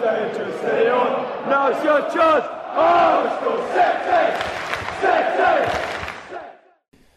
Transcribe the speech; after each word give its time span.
danger, 0.00 0.58
steady 0.58 0.88
on. 0.88 1.48
Now's 1.48 1.84
your 1.84 2.00
chance. 2.10 2.44
Arsenal, 2.74 3.58
sexy, 3.68 4.44
sexy. 5.00 5.80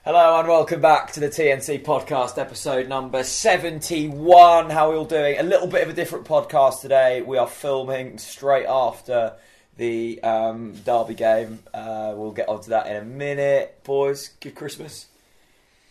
Hello 0.04 0.40
and 0.40 0.48
welcome 0.48 0.80
back 0.80 1.12
to 1.14 1.20
the 1.20 1.28
TNC 1.28 1.84
podcast, 1.84 2.38
episode 2.38 2.88
number 2.88 3.24
71. 3.24 4.70
How 4.70 4.88
are 4.88 4.92
we 4.92 4.98
all 4.98 5.06
doing? 5.06 5.38
A 5.40 5.44
little 5.44 5.68
bit 5.68 5.84
of 5.84 5.90
a 5.90 5.94
different 5.94 6.26
podcast 6.26 6.82
today. 6.82 7.22
We 7.22 7.38
are 7.38 7.48
filming 7.48 8.18
straight 8.18 8.68
after 8.68 9.34
the 9.76 10.22
um, 10.24 10.74
Derby 10.86 11.16
game. 11.16 11.60
Uh, 11.74 12.14
we'll 12.16 12.32
get 12.32 12.48
onto 12.48 12.70
that 12.70 12.88
in 12.88 12.96
a 12.96 13.04
minute. 13.06 13.84
Boys, 13.84 14.30
good 14.40 14.56
Christmas. 14.56 15.08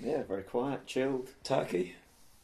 Yeah, 0.00 0.22
very 0.22 0.42
quiet, 0.42 0.86
chilled, 0.86 1.28
Turkey? 1.44 1.96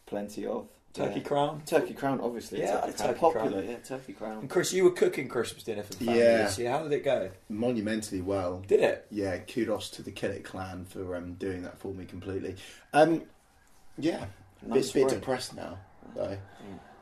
plenty 0.07 0.45
of. 0.45 0.67
Turkey 0.95 1.21
yeah. 1.21 1.27
crown? 1.27 1.63
Turkey 1.65 1.95
crown, 1.95 2.21
obviously. 2.21 2.61
Yeah, 2.61 2.81
turkey, 2.81 2.93
turkey 2.93 2.97
crown. 3.19 3.33
crown. 3.33 3.33
popular. 3.45 3.63
Yeah, 3.65 3.77
turkey 3.79 4.13
crown. 4.13 4.39
And 4.41 4.51
Chris, 4.51 4.73
you 4.75 4.85
were 4.85 4.91
cooking 4.91 5.27
Christmas 5.29 5.63
dinner 5.63 5.83
for 5.83 5.95
the 5.95 6.05
family 6.05 6.21
Yeah. 6.21 6.37
this 6.39 6.59
year. 6.59 6.71
How 6.71 6.83
did 6.83 6.93
it 6.93 7.05
go? 7.05 7.31
monumentally 7.49 8.21
well. 8.21 8.63
Did 8.67 8.81
it? 8.81 9.07
Yeah, 9.11 9.39
kudos 9.39 9.89
to 9.91 10.03
the 10.03 10.11
Killick 10.13 10.45
clan 10.45 10.85
for 10.85 11.17
um, 11.17 11.35
doing 11.35 11.63
that 11.63 11.79
for 11.79 11.95
me 11.95 12.05
completely. 12.05 12.57
Um, 12.93 13.23
yeah, 13.99 14.27
Nice 14.67 14.93
bit, 14.93 15.09
bit 15.09 15.19
depressed 15.21 15.55
now. 15.57 15.79
Though. 16.15 16.37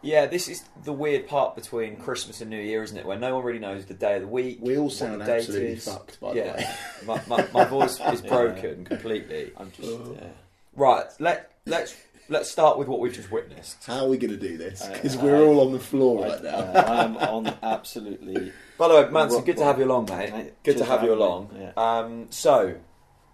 Yeah, 0.02 0.26
this 0.26 0.48
is 0.48 0.64
the 0.84 0.92
weird 0.94 1.26
part 1.26 1.54
between 1.56 1.96
Christmas 1.96 2.40
and 2.40 2.48
New 2.48 2.60
Year, 2.60 2.82
isn't 2.82 2.96
it? 2.96 3.04
Where 3.04 3.18
no 3.18 3.34
one 3.34 3.44
really 3.44 3.58
knows 3.58 3.84
the 3.84 3.92
day 3.94 4.14
of 4.16 4.22
the 4.22 4.28
week. 4.28 4.58
We 4.62 4.78
all 4.78 4.84
what 4.84 4.94
sound 4.94 5.20
the 5.20 5.26
date 5.26 5.38
absolutely 5.40 5.68
is. 5.72 5.84
fucked, 5.84 6.18
by 6.20 6.32
yeah. 6.32 6.52
the 6.52 7.10
way. 7.10 7.20
my, 7.28 7.36
my, 7.36 7.48
my 7.52 7.64
voice 7.64 8.00
is 8.12 8.22
Yeah. 8.22 8.28
broken 8.30 8.84
completely. 8.86 9.52
I'm 9.58 9.70
just. 9.72 9.88
yeah. 10.14 10.28
Right, 10.74 11.04
let 11.18 11.50
let's 11.66 11.94
let's 12.30 12.50
start 12.50 12.78
with 12.78 12.88
what 12.88 13.00
we've 13.00 13.12
just 13.12 13.30
witnessed. 13.30 13.84
How 13.84 14.04
are 14.04 14.08
we 14.08 14.16
going 14.16 14.30
to 14.30 14.38
do 14.38 14.56
this? 14.56 14.86
Because 14.86 15.16
I- 15.16 15.22
we're 15.22 15.42
all 15.44 15.60
on 15.66 15.72
the 15.72 15.80
floor 15.80 16.24
right 16.24 16.38
I, 16.38 16.42
now. 16.42 16.56
uh, 16.56 16.84
I'm 16.88 17.16
on 17.18 17.54
absolutely. 17.62 18.52
By 18.78 18.88
the 18.88 18.94
way, 18.94 19.10
Manson, 19.10 19.44
good 19.44 19.58
to 19.58 19.64
have 19.64 19.78
you 19.78 19.84
along, 19.84 20.06
mate. 20.06 20.32
Mate, 20.32 20.54
Good 20.62 20.78
to 20.78 20.84
have 20.86 21.02
you 21.02 21.12
along. 21.12 21.50
me. 21.52 21.66
Um, 21.76 22.26
so, 22.30 22.76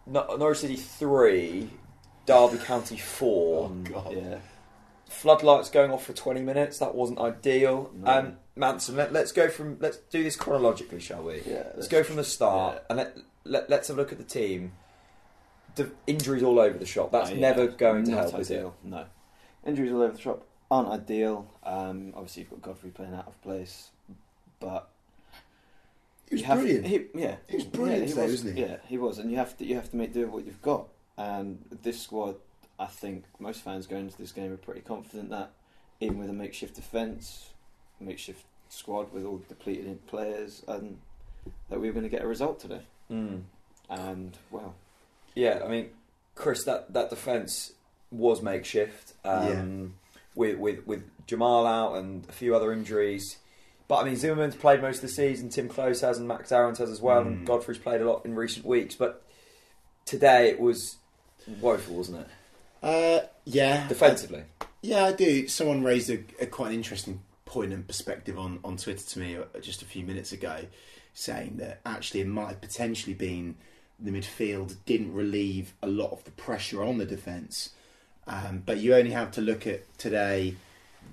Nor- 0.07 0.37
Norwich 0.39 0.59
City 0.59 0.75
three, 0.77 1.71
Derby 2.25 2.59
County 2.59 2.97
four. 2.97 3.67
Um, 3.67 3.85
God. 3.85 4.13
Yeah. 4.13 4.39
Floodlights 5.09 5.71
going 5.71 5.93
off 5.93 6.05
for 6.05 6.13
twenty 6.15 6.43
minutes. 6.43 6.79
That 6.79 6.95
wasn't 6.97 7.21
ideal. 7.21 7.93
No. 7.95 8.11
Um, 8.11 8.37
Manson, 8.57 8.97
let, 8.97 9.13
let's 9.13 9.31
go 9.31 9.49
from 9.49 9.77
let's 9.79 9.99
do 10.11 10.25
this 10.25 10.35
chronologically, 10.35 10.99
shall 10.99 11.23
we? 11.23 11.43
Yeah. 11.47 11.65
Let's 11.75 11.87
go 11.89 12.03
from 12.03 12.17
the 12.17 12.25
start 12.25 12.77
yeah. 12.77 12.81
and 12.91 12.97
let, 12.99 13.17
let 13.45 13.71
let's 13.71 13.89
have 13.89 13.97
a 13.99 14.01
look 14.01 14.11
at 14.11 14.19
the 14.19 14.25
team. 14.25 14.73
The 15.77 15.91
injuries 16.07 16.43
all 16.43 16.59
over 16.59 16.77
the 16.79 16.87
shop. 16.87 17.13
That's 17.13 17.31
Oh, 17.31 17.35
yeah. 17.35 17.41
never 17.41 17.67
going 17.69 18.05
to 18.05 18.11
Not 18.11 18.31
help, 18.31 18.41
is 18.41 18.51
it? 18.51 18.67
No. 18.83 19.05
Injuries 19.65 19.93
all 19.93 20.03
over 20.03 20.13
the 20.15 20.21
shop 20.21 20.47
aren't 20.71 20.89
ideal. 20.89 21.47
Um, 21.63 22.13
obviously, 22.17 22.43
you've 22.43 22.51
got 22.51 22.63
Godfrey 22.63 22.91
playing 22.91 23.15
out 23.15 23.27
of 23.29 23.41
place, 23.43 23.91
but 24.59 24.89
He 26.29 26.35
was 26.37 26.43
have- 26.45 26.59
brilliant. 26.59 26.87
he- 26.87 27.07
yeah, 27.15 27.37
He 27.49 27.57
was 27.57 27.65
brilliant 27.67 28.03
Yeah, 28.03 28.09
today, 28.09 28.23
was, 28.23 28.33
wasn't 28.33 28.57
he? 28.57 28.63
Yeah, 28.63 28.77
he 28.89 28.99
was, 28.99 29.19
and 29.19 29.31
you 29.31 29.37
have 29.37 29.57
to 29.59 29.65
you 29.65 29.77
have 29.77 29.91
to 29.91 29.97
make 29.97 30.13
do 30.13 30.21
with 30.23 30.31
what 30.31 30.45
you've 30.47 30.63
got. 30.63 30.89
And 31.19 31.65
this 31.83 32.01
squad, 32.01 32.37
I 32.79 32.87
think 32.87 33.25
most 33.39 33.61
fans 33.61 33.87
going 33.87 34.07
into 34.07 34.19
this 34.19 34.33
game 34.33 34.53
are 34.53 34.57
pretty 34.57 34.81
confident 34.81 35.31
that 35.31 35.53
even 36.01 36.19
with 36.19 36.29
a 36.31 36.33
makeshift 36.35 36.75
defence, 36.75 37.51
makeshift 38.01 38.45
squad 38.69 39.13
with 39.13 39.25
all 39.25 39.39
depleted 39.49 40.07
players, 40.07 40.63
and 40.67 40.99
that 41.69 41.81
we 41.81 41.87
were 41.87 41.93
going 41.93 42.03
to 42.03 42.09
get 42.11 42.23
a 42.23 42.27
result 42.27 42.59
today. 42.61 42.83
Mm. 43.11 43.43
And 43.89 44.37
well, 44.51 44.75
Yeah, 45.37 45.61
I 45.65 45.69
mean, 45.69 45.91
Chris, 46.35 46.65
that, 46.65 46.93
that 46.95 47.11
defence 47.11 47.73
was 48.11 48.43
makeshift. 48.43 49.13
Um, 49.25 49.95
With 50.35 50.59
with 50.59 50.87
with 50.87 51.03
Jamal 51.27 51.67
out 51.67 51.95
and 51.97 52.29
a 52.29 52.33
few 52.33 52.55
other 52.57 52.73
injuries. 52.73 53.39
But 53.89 53.99
I 53.99 54.05
mean, 54.05 54.17
Zimmermann's 54.17 54.57
played 54.57 54.83
most 54.83 54.97
of 54.97 55.03
the 55.03 55.09
season. 55.09 55.49
Timm 55.49 55.69
Klose 55.69 56.01
has, 56.03 56.19
and 56.19 56.27
Max 56.29 56.51
Aarons 56.53 56.79
has 56.79 56.91
as 56.91 57.01
well. 57.01 57.21
And 57.23 57.39
Mm. 57.43 57.45
Godfrey's 57.47 57.79
played 57.79 58.01
a 58.01 58.11
lot 58.11 58.25
in 58.27 58.35
recent 58.35 58.67
weeks. 58.67 58.95
But 58.97 59.23
today 60.05 60.49
it 60.51 60.61
was 60.61 60.97
woeful, 61.61 61.95
wasn't 61.97 62.21
it? 62.21 62.29
Uh, 62.83 63.27
yeah. 63.45 63.87
Defensively. 63.89 64.43
Yeah, 64.83 65.05
I 65.07 65.13
do. 65.13 65.49
Someone 65.49 65.83
raised 65.83 66.11
a, 66.11 66.19
a 66.41 66.47
quite 66.47 66.69
an 66.69 66.75
interesting 66.75 67.23
point 67.45 67.73
and 67.73 67.87
perspective 67.87 68.39
on, 68.39 68.59
on 68.65 68.77
Twitter 68.77 69.05
to 69.05 69.19
me 69.19 69.37
uh, 69.37 69.45
just 69.61 69.83
a 69.83 69.87
few 69.87 70.05
minutes 70.05 70.33
ago, 70.33 70.67
saying 71.15 71.57
that 71.59 71.81
actually 71.87 72.21
it 72.21 72.27
might 72.27 72.49
have 72.49 72.61
potentially 72.61 73.15
been 73.15 73.57
the 73.99 74.11
midfield 74.11 74.77
didn't 74.85 75.15
relieve 75.15 75.73
a 75.83 75.87
lot 75.87 76.13
of 76.13 76.25
the 76.25 76.31
pressure 76.33 76.83
on 76.83 76.99
the 76.99 77.07
defence. 77.07 77.71
Um, 78.27 78.63
but 78.67 78.79
you 78.79 78.95
only 78.95 79.13
have 79.13 79.31
to 79.33 79.41
look 79.41 79.67
at 79.67 79.97
today, 79.99 80.57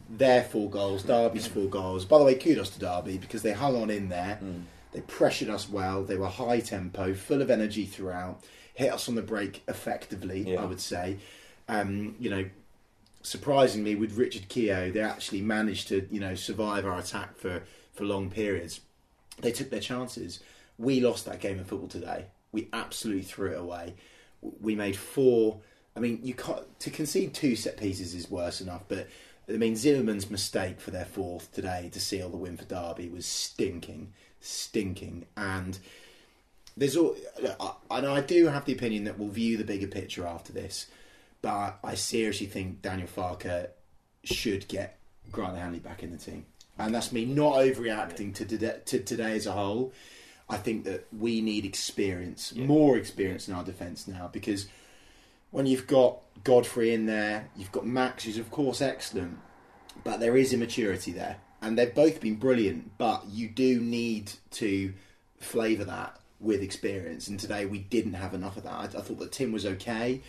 their 0.09 0.43
four 0.43 0.69
goals, 0.69 1.03
Derby's 1.03 1.47
four 1.47 1.67
goals. 1.67 2.05
By 2.05 2.17
the 2.17 2.23
way, 2.23 2.35
kudos 2.35 2.71
to 2.71 2.79
Derby 2.79 3.17
because 3.17 3.41
they 3.43 3.53
hung 3.53 3.81
on 3.81 3.89
in 3.89 4.09
there. 4.09 4.39
Mm. 4.43 4.63
They 4.91 5.01
pressured 5.01 5.49
us 5.49 5.69
well. 5.69 6.03
They 6.03 6.17
were 6.17 6.27
high 6.27 6.59
tempo, 6.59 7.13
full 7.13 7.41
of 7.41 7.49
energy 7.49 7.85
throughout. 7.85 8.43
Hit 8.73 8.91
us 8.91 9.07
on 9.07 9.15
the 9.15 9.21
break 9.21 9.63
effectively, 9.67 10.41
Yeah. 10.51 10.61
I 10.61 10.65
would 10.65 10.79
say. 10.81 11.17
Um, 11.67 12.15
you 12.19 12.29
know, 12.29 12.45
surprisingly, 13.21 13.95
with 13.95 14.17
Richard 14.17 14.49
Keogh, 14.49 14.91
they 14.91 14.99
actually 14.99 15.41
managed 15.41 15.87
to 15.89 16.07
you 16.11 16.19
know 16.19 16.35
survive 16.35 16.85
our 16.85 16.99
attack 16.99 17.37
for 17.37 17.63
for 17.93 18.03
long 18.03 18.29
periods. 18.29 18.81
They 19.39 19.51
took 19.51 19.69
their 19.69 19.79
chances. 19.79 20.39
We 20.77 20.99
lost 20.99 21.25
that 21.25 21.39
game 21.39 21.59
of 21.59 21.67
football 21.67 21.87
today. 21.87 22.25
We 22.53 22.69
absolutely 22.71 23.23
threw 23.23 23.51
it 23.51 23.59
away. 23.59 23.95
We 24.61 24.75
made 24.75 24.95
four. 24.95 25.59
I 25.97 25.99
mean, 25.99 26.19
you 26.23 26.33
can't 26.33 26.79
to 26.79 26.89
concede 26.89 27.33
two 27.33 27.57
set 27.57 27.75
pieces 27.75 28.13
is 28.13 28.31
worse 28.31 28.61
enough, 28.61 28.83
but 28.87 29.09
I 29.49 29.53
mean 29.53 29.75
Zimmermann's 29.75 30.29
mistake 30.29 30.79
for 30.79 30.91
their 30.91 31.05
fourth 31.05 31.51
today 31.51 31.89
to 31.91 31.99
seal 31.99 32.29
the 32.29 32.37
win 32.37 32.55
for 32.55 32.65
Derby 32.65 33.09
was 33.09 33.25
stinking, 33.25 34.13
stinking, 34.39 35.25
and 35.35 35.79
there's 36.77 36.95
all. 36.95 37.15
And 37.91 38.07
I 38.07 38.21
do 38.21 38.47
have 38.47 38.65
the 38.65 38.73
opinion 38.73 39.03
that 39.03 39.19
we'll 39.19 39.29
view 39.29 39.57
the 39.57 39.63
bigger 39.63 39.87
picture 39.87 40.25
after 40.25 40.53
this, 40.53 40.87
but 41.41 41.79
I 41.83 41.95
seriously 41.95 42.47
think 42.47 42.81
Daniel 42.81 43.07
Farke 43.07 43.67
should 44.23 44.67
get 44.67 44.97
Grant 45.31 45.57
Hanley 45.57 45.79
back 45.79 46.03
in 46.03 46.11
the 46.11 46.17
team, 46.17 46.45
and 46.77 46.93
that's 46.93 47.11
me 47.11 47.25
not 47.25 47.55
overreacting 47.55 48.33
to 48.35 48.79
to 48.85 48.99
today 48.99 49.35
as 49.35 49.45
a 49.45 49.51
whole. 49.51 49.93
I 50.49 50.57
think 50.57 50.83
that 50.85 51.07
we 51.17 51.41
need 51.41 51.65
experience, 51.65 52.51
Yeah. 52.55 52.65
more 52.65 52.97
experience 52.97 53.47
in 53.47 53.53
our 53.53 53.63
defence 53.63 54.07
now, 54.07 54.29
because 54.31 54.67
when 55.51 55.65
you've 55.65 55.87
got 55.87 56.19
Godfrey 56.43 56.93
in 56.93 57.05
there, 57.05 57.49
you've 57.55 57.71
got 57.71 57.85
Max, 57.85 58.23
who's 58.25 58.37
of 58.37 58.51
course 58.51 58.81
excellent, 58.81 59.37
but 60.03 60.19
there 60.19 60.35
is 60.35 60.51
immaturity 60.53 61.11
there, 61.11 61.37
and 61.61 61.77
they've 61.77 61.93
both 61.93 62.19
been 62.19 62.35
brilliant. 62.35 62.97
But 62.97 63.25
you 63.29 63.47
do 63.47 63.79
need 63.79 64.31
to 64.51 64.93
flavour 65.39 65.85
that 65.85 66.19
with 66.39 66.61
experience, 66.61 67.27
and 67.27 67.39
today 67.39 67.65
we 67.65 67.79
didn't 67.79 68.13
have 68.13 68.33
enough 68.33 68.57
of 68.57 68.63
that. 68.63 68.73
I, 68.73 68.83
I 68.83 69.01
thought 69.01 69.19
that 69.19 69.31
Tim 69.31 69.51
was 69.53 69.65
okay, 69.65 70.21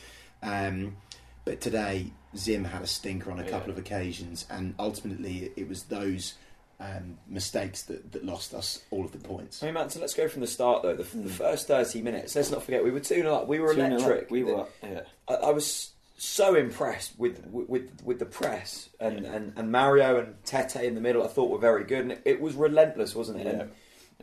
um, 0.43 0.97
but 1.45 1.61
today 1.61 2.13
Zim 2.37 2.65
had 2.65 2.83
a 2.83 2.87
stinker 2.87 3.31
on 3.33 3.41
a 3.41 3.45
couple 3.49 3.69
Yeah. 3.69 3.73
of 3.73 3.79
occasions, 3.79 4.47
and 4.49 4.75
ultimately 4.79 5.45
it, 5.47 5.53
it 5.57 5.69
was 5.69 5.85
those 5.85 6.35
um, 6.81 7.19
mistakes 7.29 7.83
that, 7.85 8.13
that 8.13 8.25
lost 8.25 8.53
us 8.55 8.83
all 8.91 9.05
of 9.05 9.13
the 9.13 9.19
points. 9.19 9.63
I 9.63 9.67
mean, 9.67 9.75
Manson, 9.75 10.01
let's 10.01 10.15
go 10.15 10.29
from 10.29 10.41
the 10.41 10.47
start 10.47 10.83
though. 10.83 10.95
The, 10.95 11.03
the 11.05 11.29
Mm. 11.29 11.31
first 11.31 11.67
thirty 11.69 12.03
minutes. 12.03 12.35
Let's 12.37 12.51
not 12.51 12.63
forget 12.63 12.83
we 12.85 12.91
were 12.91 13.01
two 13.01 13.17
0 13.23 13.35
up. 13.35 13.49
We 13.49 13.61
were 13.61 13.75
2-0 13.75 13.85
up. 13.85 14.01
electric. 14.01 14.31
We 14.31 14.43
were, 14.45 14.67
yeah. 14.83 15.01
I, 15.29 15.35
I 15.35 15.51
was 15.51 15.91
so 16.17 16.55
impressed 16.55 17.19
with 17.19 17.45
with 17.47 17.91
with 18.05 18.19
the 18.19 18.27
press 18.27 18.89
and, 19.01 19.21
Yeah. 19.25 19.33
and, 19.33 19.53
and 19.57 19.71
Mario 19.73 20.19
and 20.21 20.43
Tettey 20.45 20.85
in 20.85 20.95
the 20.95 21.01
middle. 21.01 21.23
I 21.25 21.29
thought 21.29 21.51
were 21.51 21.59
very 21.59 21.85
good, 21.85 22.01
and 22.01 22.13
it, 22.13 22.23
it 22.25 22.41
was 22.41 22.55
relentless, 22.55 23.15
wasn't 23.15 23.41
it? 23.41 23.47
Yeah. 23.47 23.51
And 23.53 23.61
Yeah. 23.61 23.67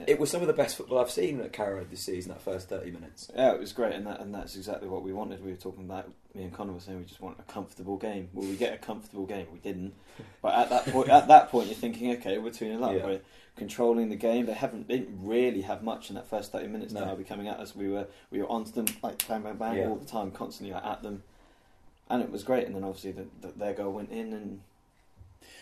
It 0.07 0.19
was 0.19 0.31
some 0.31 0.41
of 0.41 0.47
the 0.47 0.53
best 0.53 0.77
football 0.77 0.99
I've 0.99 1.11
seen 1.11 1.41
at 1.41 1.51
Carrow 1.53 1.83
this 1.83 2.05
season. 2.05 2.31
That 2.31 2.41
first 2.41 2.69
thirty 2.69 2.91
minutes. 2.91 3.29
Yeah, 3.35 3.53
it 3.53 3.59
was 3.59 3.73
great, 3.73 3.93
and 3.93 4.07
that 4.07 4.19
and 4.21 4.33
that's 4.33 4.55
exactly 4.55 4.87
what 4.87 5.03
we 5.03 5.13
wanted. 5.13 5.43
We 5.43 5.51
were 5.51 5.57
talking 5.57 5.83
about 5.83 6.09
me 6.33 6.43
and 6.43 6.53
Connor 6.53 6.71
were 6.73 6.79
saying 6.79 6.97
we 6.99 7.03
just 7.05 7.21
want 7.21 7.37
a 7.39 7.43
comfortable 7.51 7.97
game. 7.97 8.29
Well, 8.33 8.47
we 8.47 8.55
get 8.55 8.73
a 8.73 8.77
comfortable 8.77 9.25
game. 9.25 9.47
We 9.51 9.59
didn't, 9.59 9.93
but 10.41 10.53
at 10.55 10.69
that 10.69 10.85
point, 10.87 11.09
at 11.09 11.27
that 11.27 11.49
point, 11.49 11.67
you're 11.67 11.75
thinking, 11.75 12.11
okay, 12.13 12.37
we're 12.37 12.51
two 12.51 12.67
0 12.67 12.81
up. 12.83 12.95
Yeah. 12.95 13.05
We're 13.05 13.19
controlling 13.57 14.09
the 14.09 14.15
game. 14.15 14.45
They 14.45 14.53
haven't 14.53 14.87
they 14.87 14.99
didn't 14.99 15.19
really 15.27 15.61
have 15.61 15.83
much 15.83 16.09
in 16.09 16.15
that 16.15 16.27
first 16.29 16.51
thirty 16.53 16.67
minutes. 16.67 16.93
No. 16.93 17.05
Derby 17.05 17.25
coming 17.25 17.49
at 17.49 17.59
us, 17.59 17.75
we 17.75 17.89
were 17.89 18.07
we 18.31 18.39
were 18.39 18.47
onto 18.49 18.71
them 18.71 18.85
like 19.03 19.27
bang 19.27 19.41
bang 19.43 19.57
bang 19.57 19.77
Yeah. 19.77 19.87
all 19.89 19.97
the 19.97 20.05
time, 20.05 20.31
constantly 20.31 20.73
like, 20.73 20.85
at 20.85 21.03
them, 21.03 21.21
and 22.09 22.23
it 22.23 22.31
was 22.31 22.43
great. 22.43 22.65
And 22.65 22.75
then 22.75 22.85
obviously 22.85 23.11
the, 23.11 23.25
the, 23.41 23.47
their 23.49 23.73
goal 23.73 23.91
went 23.91 24.09
in, 24.09 24.31
and 24.33 24.61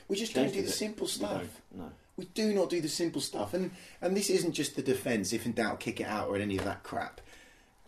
We 0.07 0.15
just 0.15 0.33
don't 0.35 0.53
do 0.53 0.61
the 0.61 0.67
it. 0.67 0.71
simple 0.71 1.07
stuff. 1.07 1.43
No, 1.75 1.91
We 2.19 2.25
do 2.33 2.53
not 2.53 2.69
do 2.69 2.81
the 2.81 2.89
simple 2.89 3.21
stuff, 3.21 3.53
and 3.53 3.71
and 4.01 4.15
this 4.15 4.29
isn't 4.29 4.51
just 4.51 4.75
the 4.75 4.81
defence. 4.81 5.31
If 5.31 5.45
in 5.45 5.53
doubt, 5.53 5.79
kick 5.79 6.01
it 6.01 6.07
out 6.07 6.27
or 6.27 6.35
any 6.37 6.57
of 6.57 6.65
that 6.65 6.83
crap. 6.83 7.21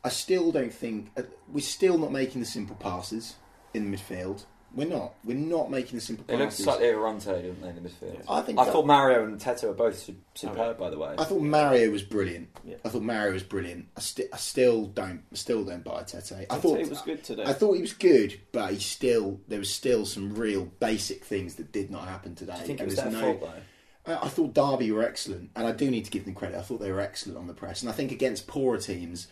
I 0.03 0.09
still 0.09 0.51
don't 0.51 0.73
think 0.73 1.11
uh, 1.17 1.23
we're 1.51 1.59
still 1.61 1.97
not 1.97 2.11
making 2.11 2.39
the 2.41 2.47
simple 2.47 2.75
passes 2.77 3.35
in 3.73 3.91
the 3.91 3.97
midfield. 3.97 4.45
We're 4.73 4.87
not. 4.87 5.15
We're 5.25 5.35
not 5.35 5.69
making 5.69 5.97
the 5.97 6.01
simple 6.01 6.23
They 6.25 6.37
looked 6.37 6.51
passes. 6.51 6.63
slightly 6.63 6.87
errante, 6.87 7.25
didn't 7.25 7.61
they, 7.61 7.67
in 7.69 7.75
the 7.75 7.81
midfield? 7.81 8.13
Yeah. 8.15 8.21
I 8.29 8.41
think. 8.41 8.57
I 8.57 8.63
that- 8.63 8.71
thought 8.71 8.85
Mario 8.85 9.25
and 9.25 9.37
Tettey 9.37 9.63
were 9.67 9.73
both 9.73 9.99
su- 9.99 10.15
superb, 10.33 10.57
Okay. 10.59 10.79
by 10.79 10.89
the 10.89 10.97
way. 10.97 11.13
I 11.17 11.25
thought 11.25 11.41
Mario 11.41 11.91
was 11.91 12.03
brilliant. 12.03 12.47
Yeah. 12.63 12.77
I 12.85 12.89
thought 12.89 13.01
Mario 13.03 13.33
was 13.33 13.43
brilliant. 13.43 13.87
I, 13.97 13.99
sti- 13.99 14.29
I 14.31 14.37
still 14.37 14.85
don't. 14.85 15.23
Still 15.33 15.65
don't 15.65 15.83
buy 15.83 16.03
Tettey. 16.03 16.45
I 16.49 16.55
I'd 16.55 16.61
thought 16.61 16.75
say 16.77 16.81
it 16.83 16.89
was 16.89 17.01
good 17.01 17.21
today. 17.21 17.43
I 17.45 17.51
thought 17.51 17.73
he 17.73 17.81
was 17.81 17.91
good, 17.93 18.39
but 18.53 18.71
he 18.71 18.79
still 18.79 19.41
there 19.49 19.59
was 19.59 19.73
still 19.73 20.05
some 20.05 20.33
real 20.35 20.63
basic 20.79 21.25
things 21.25 21.55
that 21.55 21.73
did 21.73 21.91
not 21.91 22.07
happen 22.07 22.33
today. 22.33 22.53
Do 22.53 22.59
you 22.61 22.67
think 22.67 22.79
it 22.79 22.85
was 22.85 22.95
there's 22.95 23.11
their 23.11 23.21
no- 23.21 23.37
fault 23.37 23.41
though? 23.53 23.61
I 24.05 24.15
I 24.15 24.27
thought 24.27 24.53
Derby 24.53 24.91
were 24.91 25.03
excellent, 25.03 25.51
and 25.55 25.67
I 25.67 25.71
do 25.71 25.89
need 25.91 26.05
to 26.05 26.11
give 26.11 26.25
them 26.25 26.33
credit. 26.35 26.57
I 26.57 26.61
thought 26.61 26.79
they 26.79 26.91
were 26.91 27.01
excellent 27.01 27.37
on 27.37 27.47
the 27.47 27.53
press, 27.53 27.81
and 27.81 27.89
I 27.89 27.93
think 27.93 28.11
against 28.11 28.47
poorer 28.47 28.77
teams, 28.77 29.27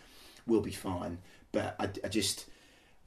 we'll 0.46 0.62
be 0.62 0.72
fine. 0.72 1.20
But 1.52 1.76
I, 1.80 1.90
I 2.04 2.08
just, 2.10 2.46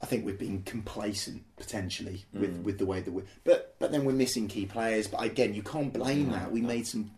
I 0.01 0.05
think 0.05 0.25
we've 0.25 0.37
been 0.37 0.63
complacent 0.63 1.43
potentially 1.55 2.25
with, 2.33 2.59
Mm. 2.59 2.63
with 2.63 2.77
the 2.77 2.85
way 2.85 2.99
that 3.01 3.11
we. 3.11 3.23
But 3.43 3.75
but 3.79 3.91
then 3.91 4.03
we're 4.05 4.11
missing 4.13 4.47
key 4.47 4.65
players. 4.65 5.07
But 5.07 5.23
again, 5.23 5.53
you 5.53 5.63
can't 5.63 5.93
blame 5.93 6.31
that. 6.31 6.51
We 6.51 6.61
made 6.61 6.85
some 6.87 7.11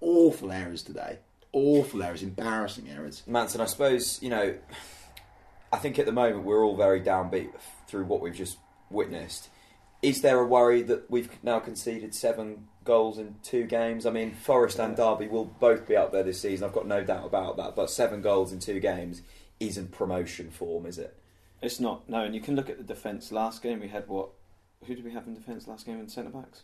awful 0.00 0.50
errors 0.52 0.82
today. 0.82 1.18
Awful 1.52 2.02
errors, 2.02 2.22
embarrassing 2.22 2.88
errors. 2.90 3.22
Manson, 3.26 3.60
I 3.60 3.66
suppose 3.66 4.20
you 4.22 4.30
know. 4.30 4.54
I 5.72 5.76
think 5.78 5.98
at 5.98 6.06
the 6.06 6.12
moment 6.12 6.44
we're 6.44 6.64
all 6.64 6.76
very 6.76 7.00
downbeat 7.00 7.50
through 7.88 8.04
what 8.04 8.20
we've 8.20 8.34
just 8.34 8.58
witnessed. 8.90 9.48
Is 10.02 10.20
there 10.22 10.38
a 10.38 10.46
worry 10.46 10.82
that 10.82 11.10
we've 11.10 11.28
now 11.42 11.58
conceded 11.58 12.14
seven 12.14 12.68
goals 12.84 13.18
in 13.18 13.36
two 13.42 13.66
games? 13.66 14.06
I 14.06 14.10
mean, 14.10 14.32
Forest 14.32 14.78
and 14.78 14.96
Derby 14.96 15.26
will 15.26 15.44
both 15.44 15.88
be 15.88 15.96
up 15.96 16.12
there 16.12 16.22
this 16.22 16.40
season. 16.40 16.66
I've 16.66 16.74
got 16.74 16.86
no 16.86 17.02
doubt 17.02 17.26
about 17.26 17.56
that. 17.56 17.74
But 17.74 17.90
seven 17.90 18.22
goals 18.22 18.52
in 18.52 18.60
two 18.60 18.80
games 18.80 19.22
isn't 19.60 19.92
promotion 19.92 20.50
form, 20.50 20.86
is 20.86 20.98
it? 20.98 21.16
It's 21.62 21.80
not 21.80 22.08
no, 22.08 22.24
and 22.24 22.34
you 22.34 22.40
can 22.40 22.56
look 22.56 22.68
at 22.68 22.76
the 22.76 22.84
defence. 22.84 23.32
Last 23.32 23.62
game 23.62 23.80
we 23.80 23.88
had 23.88 24.06
what? 24.08 24.28
Who 24.86 24.94
did 24.94 25.04
we 25.04 25.12
have 25.12 25.26
in 25.26 25.34
defence 25.34 25.66
last 25.66 25.86
game 25.86 25.98
in 25.98 26.08
centre 26.08 26.30
backs? 26.30 26.62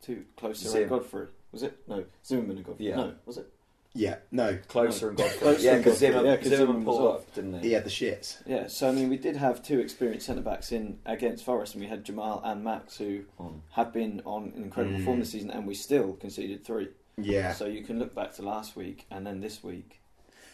Two 0.00 0.24
close 0.36 0.62
to 0.62 0.86
Godfrey. 0.86 1.26
Was 1.52 1.62
it? 1.62 1.78
No, 1.86 2.04
Zimmermann 2.24 2.56
and 2.56 2.64
Godfrey. 2.66 2.86
Yeah. 2.88 2.96
No, 2.96 3.14
was 3.26 3.36
it? 3.38 3.52
Yeah, 3.94 4.16
no, 4.30 4.58
Closer 4.68 5.08
and 5.08 5.16
Godfrey. 5.18 5.38
Closer 5.38 5.60
yeah, 5.62 5.74
and 5.74 5.84
because 5.84 6.00
Godfrey. 6.00 6.08
Zimmermann, 6.08 6.26
Yeah, 6.30 6.36
'cause 6.36 6.44
Zimmermann 6.48 6.66
Zimmermann 6.66 6.84
was 6.84 6.96
pulled 6.96 7.08
off. 7.08 7.20
up, 7.20 7.34
didn't 7.34 7.54
he? 7.54 7.68
he 7.68 7.72
had 7.72 7.84
the 7.84 7.90
shits. 7.90 8.36
Yeah. 8.46 8.66
So 8.68 8.88
I 8.88 8.92
mean, 8.92 9.08
we 9.08 9.16
did 9.16 9.36
have 9.36 9.62
two 9.62 9.80
experienced 9.80 10.26
centre 10.26 10.42
backs 10.42 10.70
in 10.72 10.98
against 11.06 11.44
Forest, 11.44 11.74
and 11.74 11.82
we 11.82 11.88
had 11.88 12.04
Jamal 12.04 12.40
and 12.44 12.62
Max 12.62 12.98
who 12.98 13.22
On. 13.38 13.62
have 13.72 13.92
been 13.92 14.22
on 14.24 14.52
an 14.54 14.62
incredible 14.62 14.98
Mm. 14.98 15.04
form 15.04 15.20
this 15.20 15.30
season, 15.30 15.50
and 15.50 15.66
we 15.66 15.74
still 15.74 16.12
conceded 16.14 16.64
three. 16.64 16.88
Yeah, 17.20 17.52
So 17.54 17.66
you 17.66 17.82
can 17.82 17.98
look 17.98 18.14
back 18.14 18.34
to 18.36 18.42
last 18.42 18.76
week 18.76 19.04
and 19.10 19.26
then 19.26 19.40
this 19.40 19.64
week, 19.64 20.00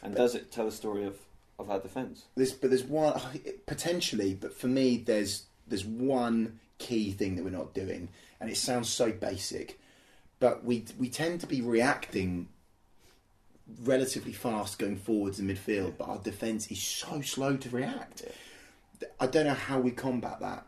and 0.02 0.14
But- 0.14 0.18
does 0.22 0.34
it 0.34 0.50
tell 0.50 0.66
a 0.66 0.72
story 0.72 1.04
of, 1.04 1.18
of 1.58 1.70
our 1.70 1.78
defence? 1.80 2.24
This, 2.36 2.52
but 2.52 2.70
there's 2.70 2.84
one 2.84 3.20
potentially, 3.66 4.32
but 4.34 4.54
for 4.54 4.68
me, 4.68 4.96
there's 4.96 5.44
there's 5.66 5.84
one 5.84 6.60
key 6.78 7.10
thing 7.12 7.36
that 7.36 7.44
we're 7.44 7.50
not 7.50 7.74
doing, 7.74 8.08
and 8.40 8.48
it 8.50 8.56
sounds 8.56 8.88
so 8.88 9.10
basic, 9.12 9.78
but 10.38 10.64
we 10.64 10.84
we 10.98 11.08
tend 11.10 11.40
to 11.40 11.46
be 11.46 11.60
reacting 11.60 12.48
relatively 13.82 14.32
fast 14.32 14.78
going 14.78 14.96
forwards 14.96 15.40
in 15.40 15.48
midfield, 15.48 15.94
but 15.98 16.08
our 16.08 16.18
defence 16.18 16.70
is 16.70 16.80
so 16.80 17.20
slow 17.20 17.56
to 17.56 17.70
react. 17.70 18.24
I 19.18 19.26
don't 19.26 19.46
know 19.46 19.54
how 19.54 19.80
we 19.80 19.90
combat 19.90 20.40
that. 20.40 20.66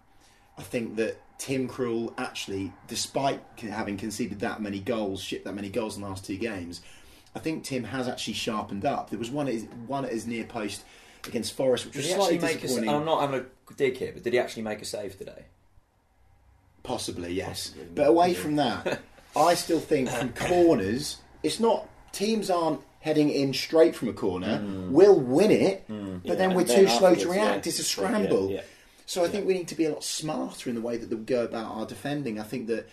I 0.58 0.62
think 0.62 0.96
that 0.96 1.20
Tim 1.38 1.68
Krul 1.68 2.14
actually, 2.16 2.72
despite 2.88 3.42
having 3.58 3.96
conceded 3.96 4.40
that 4.40 4.62
many 4.62 4.80
goals, 4.80 5.22
shipped 5.22 5.44
that 5.44 5.54
many 5.54 5.68
goals 5.68 5.96
in 5.96 6.02
the 6.02 6.08
last 6.08 6.24
two 6.24 6.36
games, 6.36 6.80
I 7.34 7.38
think 7.38 7.64
Tim 7.64 7.84
has 7.84 8.08
actually 8.08 8.34
sharpened 8.34 8.86
up. 8.86 9.10
There 9.10 9.18
was 9.18 9.30
one 9.30 9.46
at 9.48 9.54
his, 9.54 9.64
one 9.86 10.06
at 10.06 10.12
his 10.12 10.26
near 10.26 10.44
post 10.44 10.84
against 11.26 11.52
Forest, 11.52 11.84
which 11.84 11.94
Did 11.94 12.04
was 12.04 12.06
slightly 12.14 12.36
actually 12.36 12.48
make 12.48 12.58
a? 12.58 12.60
disappointing. 12.62 12.94
I'm 12.94 13.04
not 13.04 13.20
having 13.20 13.40
a 13.40 13.74
dig 13.74 13.96
here, 13.98 14.12
but 14.14 14.22
did 14.22 14.32
he 14.32 14.38
actually 14.38 14.62
make 14.62 14.80
a 14.80 14.86
save 14.86 15.18
today? 15.18 15.44
Possibly, 16.82 17.34
yes. 17.34 17.68
Possibly, 17.68 17.88
but 17.94 18.06
away 18.06 18.32
from 18.32 18.56
that, 18.56 19.00
I 19.36 19.54
still 19.54 19.80
think 19.80 20.08
from 20.08 20.32
corners, 20.32 21.18
it's 21.42 21.60
not 21.60 21.86
teams 22.16 22.50
aren't 22.50 22.80
heading 23.00 23.30
in 23.30 23.52
straight 23.54 23.94
from 23.94 24.08
a 24.08 24.12
corner. 24.12 24.64
We'll 24.90 25.20
win 25.20 25.50
it, 25.50 25.84
but 26.26 26.38
then 26.38 26.54
we're 26.54 26.64
too 26.64 26.88
slow 26.88 27.14
to 27.14 27.28
react. 27.28 27.66
yeah. 27.66 27.70
It's 27.70 27.78
a 27.78 27.84
scramble. 27.84 28.50
yeah. 28.50 28.62
So 29.08 29.24
I 29.24 29.28
think 29.28 29.46
we 29.46 29.54
need 29.54 29.68
to 29.68 29.76
be 29.76 29.84
a 29.84 29.92
lot 29.92 30.02
smarter 30.02 30.68
in 30.68 30.74
the 30.74 30.80
way 30.80 30.96
that 30.96 31.08
we 31.08 31.16
go 31.16 31.44
about 31.44 31.70
our 31.76 31.86
defending. 31.86 32.40
I 32.40 32.42
think 32.42 32.66
that, 32.66 32.88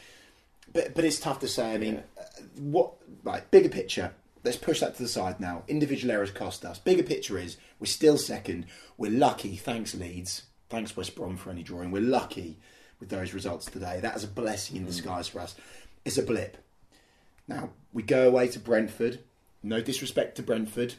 but 0.71 0.93
but 0.93 1.03
it's 1.05 1.19
tough 1.19 1.39
to 1.39 1.47
say. 1.47 1.73
I 1.73 1.77
mean, 1.79 2.03
uh, 2.19 2.23
what 2.59 2.93
right? 3.23 3.49
Bigger 3.49 3.69
picture. 3.69 4.11
Let's 4.43 4.57
push 4.57 4.81
that 4.81 4.95
to 4.97 5.01
the 5.03 5.09
side 5.09 5.39
now. 5.39 5.63
Individual 5.67 6.11
errors 6.13 6.29
cost 6.29 6.65
us. 6.65 6.77
Bigger 6.77 7.01
picture 7.03 7.37
is 7.39 7.57
we're 7.79 7.85
still 7.87 8.17
second. 8.17 8.65
We're 8.97 9.09
lucky. 9.11 9.55
Thanks 9.55 9.95
Leeds. 9.95 10.43
Thanks 10.69 10.95
West 10.97 11.15
Brom 11.15 11.37
for 11.37 11.49
any 11.49 11.63
drawing. 11.63 11.89
We're 11.91 12.01
lucky 12.01 12.57
with 12.99 13.09
those 13.09 13.33
results 13.33 13.65
today. 13.65 13.99
That 14.01 14.15
is 14.15 14.23
a 14.23 14.27
blessing 14.27 14.75
in 14.77 14.85
disguise 14.85 15.27
for 15.29 15.39
us. 15.39 15.55
It's 16.05 16.17
a 16.17 16.23
blip. 16.23 16.57
Now 17.47 17.71
we 17.91 18.03
go 18.03 18.27
away 18.27 18.47
to 18.49 18.59
Brentford. 18.59 19.19
No 19.61 19.81
disrespect 19.81 20.35
to 20.37 20.43
Brentford, 20.43 20.95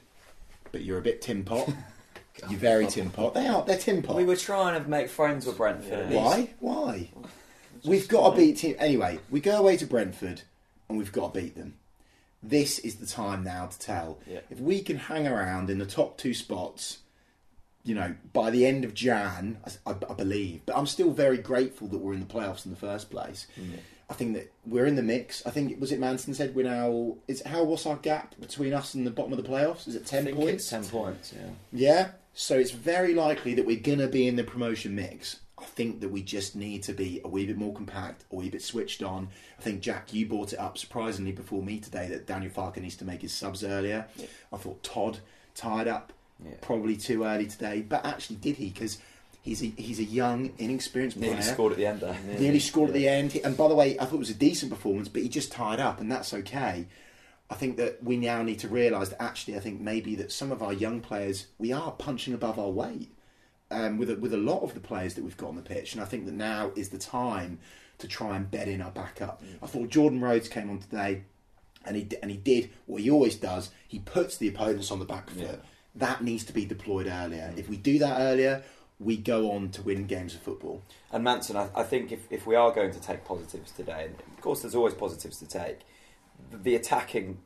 but 0.73 0.83
you're 0.83 0.99
a 0.99 1.03
bit 1.03 1.21
tin 1.21 1.45
pot. 1.45 1.69
you're 2.49 2.59
very 2.59 2.87
tin 2.87 3.11
pot. 3.11 3.35
They 3.35 3.47
are. 3.47 3.65
They're 3.65 3.79
tin 3.79 4.03
pot. 4.03 4.17
We 4.17 4.25
were 4.25 4.37
trying 4.37 4.83
to 4.83 4.89
make 4.89 5.09
friends 5.09 5.47
with 5.47 5.57
Brentford. 5.57 6.11
least. 6.11 6.23
Why? 6.23 6.51
Why? 6.61 7.11
We've 7.85 8.09
got 8.09 8.31
to 8.31 8.37
beat 8.37 8.57
team 8.59 8.77
anyway. 8.79 9.21
We 9.31 9.41
go 9.41 9.59
away 9.59 9.77
to 9.77 9.87
Brentford, 9.87 10.43
and 10.89 10.97
we've 10.97 11.13
got 11.13 11.35
to 11.35 11.41
beat 11.41 11.57
them. 11.57 11.75
This 12.43 12.79
is 12.79 12.97
the 12.97 13.07
time 13.07 13.45
now 13.45 13.67
to 13.67 13.79
tell. 13.79 14.19
Yeah. 14.27 14.41
If 14.51 14.61
we 14.61 14.83
can 14.83 14.97
hang 14.97 15.27
around 15.27 15.71
in 15.71 15.79
the 15.79 15.87
top 15.87 16.17
two 16.19 16.35
spots, 16.35 16.99
you 17.85 17.95
know, 17.95 18.15
by 18.33 18.51
the 18.51 18.67
end 18.67 18.85
of 18.85 18.95
Jan, 18.95 19.59
I, 19.87 19.91
I 19.91 20.15
believe. 20.15 20.63
But 20.65 20.77
I'm 20.77 20.87
still 20.87 21.11
very 21.11 21.39
grateful 21.39 21.89
that 21.89 21.99
we're 21.99 22.15
in 22.15 22.21
the 22.21 22.27
playoffs 22.27 22.65
in 22.65 22.71
the 22.71 22.79
first 22.79 23.11
place. 23.11 23.47
Mm. 23.61 23.79
I 24.11 24.15
think 24.15 24.35
that 24.35 24.53
we're 24.67 24.87
in 24.87 24.97
the 24.97 25.03
mix. 25.03 25.45
I 25.47 25.51
think 25.51 25.81
was 25.81 25.91
it 25.93 25.99
Manson 25.99 26.35
said 26.35 26.55
we're 26.55 26.65
now. 26.65 27.17
Is 27.27 27.43
how 27.47 27.65
what's 27.65 27.87
our 27.87 27.97
gap 27.97 28.35
between 28.41 28.73
us 28.75 28.95
and 28.95 29.07
the 29.07 29.11
bottom 29.11 29.33
of 29.33 29.43
the 29.43 29.49
playoffs? 29.49 29.89
Is 29.89 29.95
it 29.97 30.03
I 30.03 30.07
ten 30.07 30.25
think 30.25 30.37
points? 30.37 30.53
it's 30.65 30.69
ten 30.71 30.85
points. 30.85 31.33
Yeah. 31.35 31.51
Yeah. 31.73 32.09
So 32.35 32.59
it's 32.59 32.73
very 32.73 33.15
likely 33.15 33.55
that 33.55 33.65
we're 33.65 33.79
going 33.81 34.01
to 34.01 34.09
be 34.09 34.27
in 34.27 34.37
the 34.37 34.45
promotion 34.45 34.95
mix. 34.95 35.41
I 35.57 35.65
think 35.65 36.01
that 36.01 36.11
we 36.11 36.21
just 36.23 36.57
need 36.57 36.83
to 36.83 36.93
be 36.93 37.21
a 37.25 37.29
wee 37.29 37.47
bit 37.47 37.57
more 37.57 37.73
compact, 37.73 38.25
a 38.33 38.35
wee 38.35 38.51
bit 38.51 38.61
switched 38.61 39.03
on. 39.03 39.29
I 39.59 39.63
think, 39.63 39.81
Jack, 39.81 40.13
you 40.13 40.27
brought 40.27 40.53
it 40.53 40.59
up 40.59 40.77
surprisingly 40.77 41.31
before 41.33 41.63
me 41.63 41.79
today 41.79 42.09
that 42.09 42.27
Daniel 42.27 42.51
Farke 42.51 42.79
needs 42.83 42.97
to 42.97 43.05
make 43.05 43.23
his 43.23 43.33
subs 43.33 43.63
earlier. 43.65 44.07
Yeah. 44.17 44.27
I 44.53 44.57
thought 44.57 44.83
Todd 44.83 45.21
tied 45.55 45.87
up 45.89 46.13
Yeah. 46.45 46.55
probably 46.61 46.97
too 46.97 47.23
early 47.25 47.47
today, 47.47 47.81
but 47.83 48.05
actually, 48.05 48.37
did 48.37 48.57
he? 48.57 48.71
Because 48.71 48.99
he's 49.45 49.63
a, 49.63 49.67
he's 49.67 50.01
a 50.01 50.05
young, 50.05 50.53
inexperienced 50.59 51.19
player. 51.19 51.31
Nearly 51.31 51.43
scored 51.43 51.73
at 51.73 51.79
the 51.79 51.87
end 51.87 52.01
there. 52.01 52.19
Nearly 52.39 52.59
scored 52.59 52.89
at 52.91 52.95
the 52.95 53.07
end. 53.07 53.39
And 53.45 53.57
by 53.57 53.69
the 53.69 53.75
way, 53.75 53.97
I 53.99 54.07
thought 54.07 54.17
it 54.17 54.19
was 54.19 54.31
a 54.31 54.35
decent 54.35 54.73
performance, 54.73 55.09
but 55.09 55.23
he 55.23 55.29
just 55.29 55.53
tied 55.53 55.79
up, 55.79 56.01
and 56.01 56.11
that's 56.11 56.33
okay. 56.35 56.87
I 57.51 57.55
think 57.55 57.77
that 57.77 58.03
we 58.03 58.17
now 58.17 58.43
need 58.43 58.59
to 58.61 58.69
realise 58.69 59.11
that 59.11 59.23
actually, 59.23 59.57
I 59.57 59.61
think 59.61 59.81
maybe 59.81 60.17
that 60.17 60.33
some 60.33 60.51
of 60.51 60.63
our 60.63 60.73
young 60.73 61.01
players, 61.01 61.47
we 61.59 61.73
are 61.73 61.93
punching 61.93 62.33
above 62.33 62.59
our 62.59 62.71
weight 62.71 63.13
um, 63.71 63.99
with, 63.99 64.11
a, 64.11 64.17
with 64.17 64.33
a 64.33 64.39
lot 64.39 64.63
of 64.63 64.73
the 64.73 64.81
players 64.81 65.15
that 65.15 65.25
we've 65.25 65.37
got 65.37 65.51
on 65.51 65.57
the 65.57 65.63
pitch. 65.63 65.93
And 65.93 66.03
I 66.03 66.07
think 66.07 66.25
that 66.25 66.33
now 66.35 66.73
is 66.75 66.89
the 66.89 66.99
time 66.99 67.59
to 67.99 68.09
try 68.09 68.37
and 68.37 68.51
bed 68.51 68.67
in 68.69 68.81
our 68.81 68.91
backup. 68.91 69.43
I 69.63 69.67
thought 69.67 69.91
Jordan 69.91 70.23
Rhodes 70.23 70.49
came 70.49 70.71
on 70.71 70.79
today 70.79 71.25
and 71.85 71.97
he, 71.97 72.09
and 72.23 72.31
he 72.31 72.37
did 72.39 72.71
what 72.87 73.03
he 73.03 73.11
always 73.11 73.37
does 73.37 73.71
he 73.87 73.99
puts 73.99 74.39
the 74.39 74.49
opponents 74.49 74.91
on 74.91 74.99
the 74.99 75.05
back 75.05 75.31
foot. 75.31 75.43
Yeah. 75.43 75.69
That 75.97 76.25
needs 76.25 76.45
to 76.45 76.53
be 76.53 76.65
deployed 76.65 77.07
earlier. 77.07 77.53
If 77.57 77.69
we 77.69 77.77
do 77.77 78.01
that 78.01 78.21
earlier, 78.21 78.65
we 79.05 79.17
go 79.17 79.53
on 79.53 79.69
to 79.71 79.83
win 79.83 80.07
games 80.07 80.35
of 80.35 80.41
football. 80.43 80.83
And 81.13 81.23
Manson, 81.23 81.57
I, 81.57 81.69
I 81.77 81.83
think 81.83 82.11
if, 82.11 82.21
if 82.31 82.47
we 82.47 82.55
are 82.55 82.73
going 82.73 82.93
to 82.93 83.01
take 83.01 83.25
positives 83.25 83.71
today, 83.73 84.07
and 84.07 84.15
of 84.37 84.41
course 84.41 84.63
there's 84.63 84.75
always 84.75 84.95
positives 84.95 85.39
to 85.39 85.47
take, 85.47 85.81
the, 86.51 86.57
the 86.57 86.75
attacking 86.75 87.39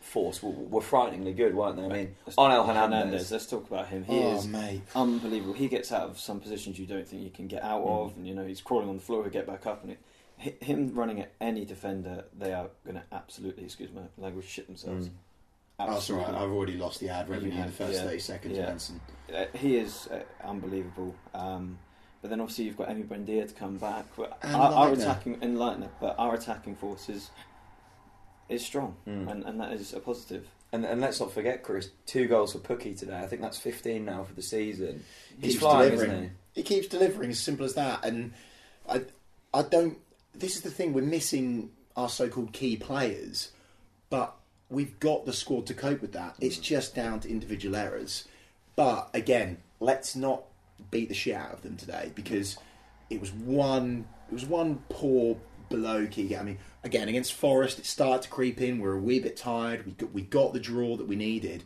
force 0.00 0.42
were, 0.42 0.50
were 0.50 0.80
frighteningly 0.80 1.32
good, 1.32 1.54
weren't 1.54 1.76
they? 1.76 1.84
I 1.84 1.88
mean, 1.88 2.14
Let's- 2.26 2.36
Onel 2.36 2.66
Hernandez. 2.66 3.30
Let's 3.32 3.46
talk 3.46 3.66
about 3.66 3.88
him. 3.88 4.04
He 4.04 4.18
oh, 4.18 4.36
is 4.36 4.46
mate. 4.46 4.82
unbelievable. 4.94 5.54
He 5.54 5.68
gets 5.68 5.92
out 5.92 6.08
of 6.10 6.18
some 6.18 6.40
positions 6.40 6.78
you 6.78 6.86
don't 6.86 7.06
think 7.06 7.22
you 7.22 7.30
can 7.30 7.46
get 7.46 7.62
out 7.62 7.82
Mm. 7.84 8.04
of, 8.06 8.16
and 8.16 8.26
you 8.26 8.34
know 8.34 8.46
he's 8.46 8.60
crawling 8.60 8.88
on 8.88 8.96
the 8.96 9.02
floor. 9.02 9.22
He'll 9.22 9.32
get 9.32 9.46
back 9.46 9.66
up, 9.66 9.82
and 9.82 9.92
it, 9.92 10.62
him 10.62 10.94
running 10.94 11.20
at 11.20 11.32
any 11.40 11.64
defender, 11.64 12.24
they 12.38 12.52
are 12.52 12.68
going 12.84 12.96
to 12.96 13.02
absolutely, 13.12 13.64
excuse 13.64 13.90
my 13.92 14.02
language, 14.18 14.46
shit 14.46 14.66
themselves. 14.66 15.08
Mm. 15.08 15.12
Oh, 15.78 15.90
that's 15.90 16.08
all 16.10 16.16
right. 16.16 16.22
Absolutely. 16.26 16.46
I've 16.46 16.52
already 16.56 16.76
lost 16.76 17.00
the 17.00 17.08
ad 17.10 17.28
revenue 17.28 17.52
in 17.60 17.66
the 17.66 17.72
first 17.72 17.94
yeah. 17.94 18.04
30 18.04 18.18
seconds, 18.18 18.56
Yeah. 18.56 18.66
Benson. 18.66 19.00
Uh, 19.34 19.44
he 19.54 19.76
is 19.76 20.08
uh, 20.08 20.20
unbelievable. 20.44 21.14
Um, 21.34 21.78
but 22.22 22.30
then 22.30 22.40
obviously 22.40 22.64
you've 22.64 22.76
got 22.78 22.88
Emi 22.88 23.06
Buendia 23.06 23.46
to 23.46 23.54
come 23.54 23.76
back. 23.76 24.06
But 24.16 24.38
our, 24.42 24.72
our 24.72 24.92
attacking 24.92 25.38
and 25.42 25.58
Leitner, 25.58 25.88
but 26.00 26.14
our 26.18 26.34
attacking 26.34 26.76
force 26.76 27.08
is 27.08 27.30
is 28.48 28.64
strong, 28.64 28.94
Mm. 29.08 29.28
and, 29.30 29.44
and 29.44 29.60
that 29.60 29.72
is 29.72 29.92
a 29.92 29.98
positive. 29.98 30.46
And, 30.72 30.84
and 30.84 31.00
let's 31.00 31.18
not 31.20 31.32
forget, 31.32 31.62
Chris, 31.64 31.90
two 32.06 32.26
goals 32.28 32.52
for 32.52 32.58
Pukki 32.60 32.96
today. 32.96 33.18
I 33.18 33.26
think 33.26 33.42
that's 33.42 33.58
15 33.58 34.04
now 34.04 34.22
for 34.24 34.34
the 34.34 34.42
season. 34.42 35.02
He's 35.40 35.52
Keeps 35.54 35.62
flying, 35.62 35.90
delivering. 35.90 36.10
isn't 36.12 36.32
He 36.54 36.62
keeps 36.62 36.86
delivering, 36.86 37.30
as 37.30 37.40
simple 37.40 37.66
as 37.66 37.74
that. 37.74 38.04
And 38.04 38.32
I, 38.88 39.02
I 39.52 39.62
don't. 39.62 39.98
This 40.32 40.54
is 40.56 40.62
the 40.62 40.70
thing. 40.70 40.92
We're 40.92 41.02
missing 41.02 41.70
our 41.96 42.08
so-called 42.08 42.52
key 42.52 42.76
players, 42.76 43.50
but 44.10 44.36
we've 44.70 44.98
got 45.00 45.26
the 45.26 45.32
squad 45.32 45.66
to 45.66 45.74
cope 45.74 46.00
with 46.00 46.12
that. 46.12 46.36
It's 46.40 46.58
just 46.58 46.94
down 46.94 47.20
to 47.20 47.30
individual 47.30 47.76
errors. 47.76 48.26
But 48.74 49.08
again, 49.14 49.58
let's 49.80 50.16
not 50.16 50.44
beat 50.90 51.08
the 51.08 51.14
shit 51.14 51.34
out 51.34 51.52
of 51.52 51.62
them 51.62 51.76
today 51.76 52.12
because 52.14 52.58
it 53.10 53.20
was 53.20 53.32
one. 53.32 54.06
It 54.28 54.34
was 54.34 54.44
one 54.44 54.82
poor 54.88 55.36
below 55.68 56.06
key. 56.06 56.36
I 56.36 56.42
mean, 56.42 56.58
again 56.84 57.08
against 57.08 57.32
Forest, 57.32 57.78
it 57.78 57.86
started 57.86 58.22
to 58.22 58.28
creep 58.28 58.60
in. 58.60 58.78
We're 58.80 58.94
a 58.94 59.00
wee 59.00 59.20
bit 59.20 59.36
tired. 59.36 59.86
We 59.86 59.92
got 59.92 60.12
we 60.12 60.22
got 60.22 60.52
the 60.52 60.60
draw 60.60 60.96
that 60.96 61.06
we 61.06 61.16
needed, 61.16 61.64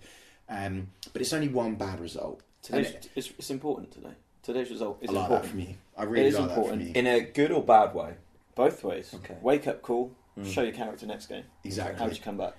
um, 0.48 0.88
but 1.12 1.22
it's 1.22 1.32
only 1.32 1.48
one 1.48 1.74
bad 1.76 2.00
result. 2.00 2.42
Today's, 2.62 2.92
it's, 3.16 3.30
it's 3.38 3.50
important 3.50 3.90
today. 3.90 4.12
Today's 4.42 4.70
result 4.70 4.98
is 5.00 5.08
I 5.08 5.12
like 5.14 5.22
important. 5.22 5.42
that 5.42 5.50
from 5.50 5.60
you. 5.60 5.74
I 5.96 6.02
really 6.04 6.26
is 6.26 6.38
like 6.38 6.48
that 6.48 6.58
important. 6.58 6.82
from 6.82 6.88
you. 6.88 6.94
In 6.94 7.06
a 7.06 7.20
good 7.20 7.50
or 7.50 7.62
bad 7.62 7.94
way? 7.94 8.14
Both 8.54 8.84
ways. 8.84 9.14
Okay. 9.14 9.36
Wake 9.40 9.66
up 9.66 9.80
call. 9.80 10.14
Show 10.44 10.62
your 10.62 10.72
character 10.72 11.06
next 11.06 11.26
game. 11.26 11.44
Exactly. 11.64 11.98
How 11.98 12.06
did 12.06 12.16
you 12.16 12.22
come 12.22 12.38
back? 12.38 12.54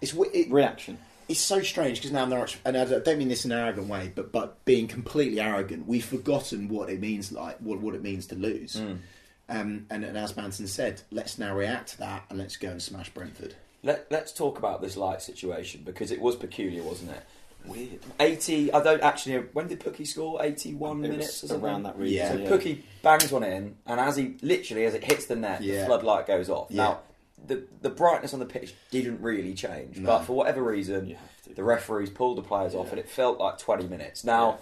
It's 0.00 0.12
it, 0.14 0.50
Reaction. 0.50 0.98
it's 1.28 1.40
so 1.40 1.62
strange 1.62 1.98
because 1.98 2.12
now 2.12 2.22
I'm 2.22 2.30
not, 2.30 2.56
and 2.64 2.76
I 2.76 2.84
don't 2.84 3.18
mean 3.18 3.28
this 3.28 3.44
in 3.44 3.52
an 3.52 3.58
arrogant 3.58 3.88
way, 3.88 4.12
but 4.14 4.32
but 4.32 4.64
being 4.64 4.86
completely 4.88 5.40
arrogant, 5.40 5.86
we've 5.86 6.04
forgotten 6.04 6.68
what 6.68 6.90
it 6.90 7.00
means 7.00 7.32
like 7.32 7.58
what 7.58 7.80
what 7.80 7.94
it 7.94 8.02
means 8.02 8.26
to 8.26 8.34
lose. 8.34 8.76
Um, 9.48 9.86
and, 9.90 10.02
and 10.04 10.18
as 10.18 10.36
Manson 10.36 10.66
said, 10.66 11.02
let's 11.12 11.38
now 11.38 11.54
react 11.54 11.90
to 11.90 11.98
that 11.98 12.24
and 12.30 12.38
let's 12.38 12.56
go 12.56 12.68
and 12.68 12.82
smash 12.82 13.10
Brentford. 13.10 13.54
Let, 13.84 14.10
let's 14.10 14.32
talk 14.32 14.58
about 14.58 14.82
this 14.82 14.96
light 14.96 15.22
situation 15.22 15.82
because 15.84 16.10
it 16.10 16.20
was 16.20 16.34
peculiar, 16.34 16.82
wasn't 16.82 17.12
it? 17.12 17.22
Weird. 17.64 18.00
80, 18.18 18.72
I 18.72 18.82
don't 18.82 19.02
actually, 19.02 19.36
when 19.52 19.68
did 19.68 19.78
Pukki 19.78 20.04
score? 20.04 20.42
81 20.42 20.96
It 21.04 21.08
minutes 21.08 21.20
or 21.20 21.44
was 21.44 21.50
something? 21.50 21.64
around 21.64 21.82
that 21.84 21.96
region. 21.96 22.40
Yeah. 22.42 22.48
So 22.48 22.58
Pukki 22.58 22.82
bangs 23.02 23.30
one 23.30 23.44
in, 23.44 23.76
and 23.86 24.00
as 24.00 24.16
he 24.16 24.34
literally 24.42 24.84
as 24.84 24.94
it 24.94 25.04
hits 25.04 25.26
the 25.26 25.36
net, 25.36 25.60
the 25.60 25.84
floodlight 25.86 26.26
goes 26.26 26.50
off. 26.50 26.66
Yeah. 26.70 26.82
Now, 26.82 26.98
the 27.46 27.64
the 27.82 27.90
brightness 27.90 28.32
on 28.34 28.40
the 28.40 28.46
pitch 28.46 28.74
didn't 28.90 29.20
really 29.20 29.54
change, 29.54 29.98
No. 29.98 30.06
but 30.06 30.24
for 30.24 30.32
whatever 30.34 30.62
reason, 30.62 31.06
You 31.06 31.16
have 31.16 31.42
to. 31.44 31.54
the 31.54 31.64
referees 31.64 32.10
pulled 32.10 32.38
the 32.38 32.42
players 32.42 32.74
off, 32.74 32.90
and 32.90 32.98
it 32.98 33.08
felt 33.08 33.38
like 33.38 33.58
twenty 33.58 33.86
minutes. 33.86 34.24
Now, 34.24 34.50
Yeah. 34.50 34.56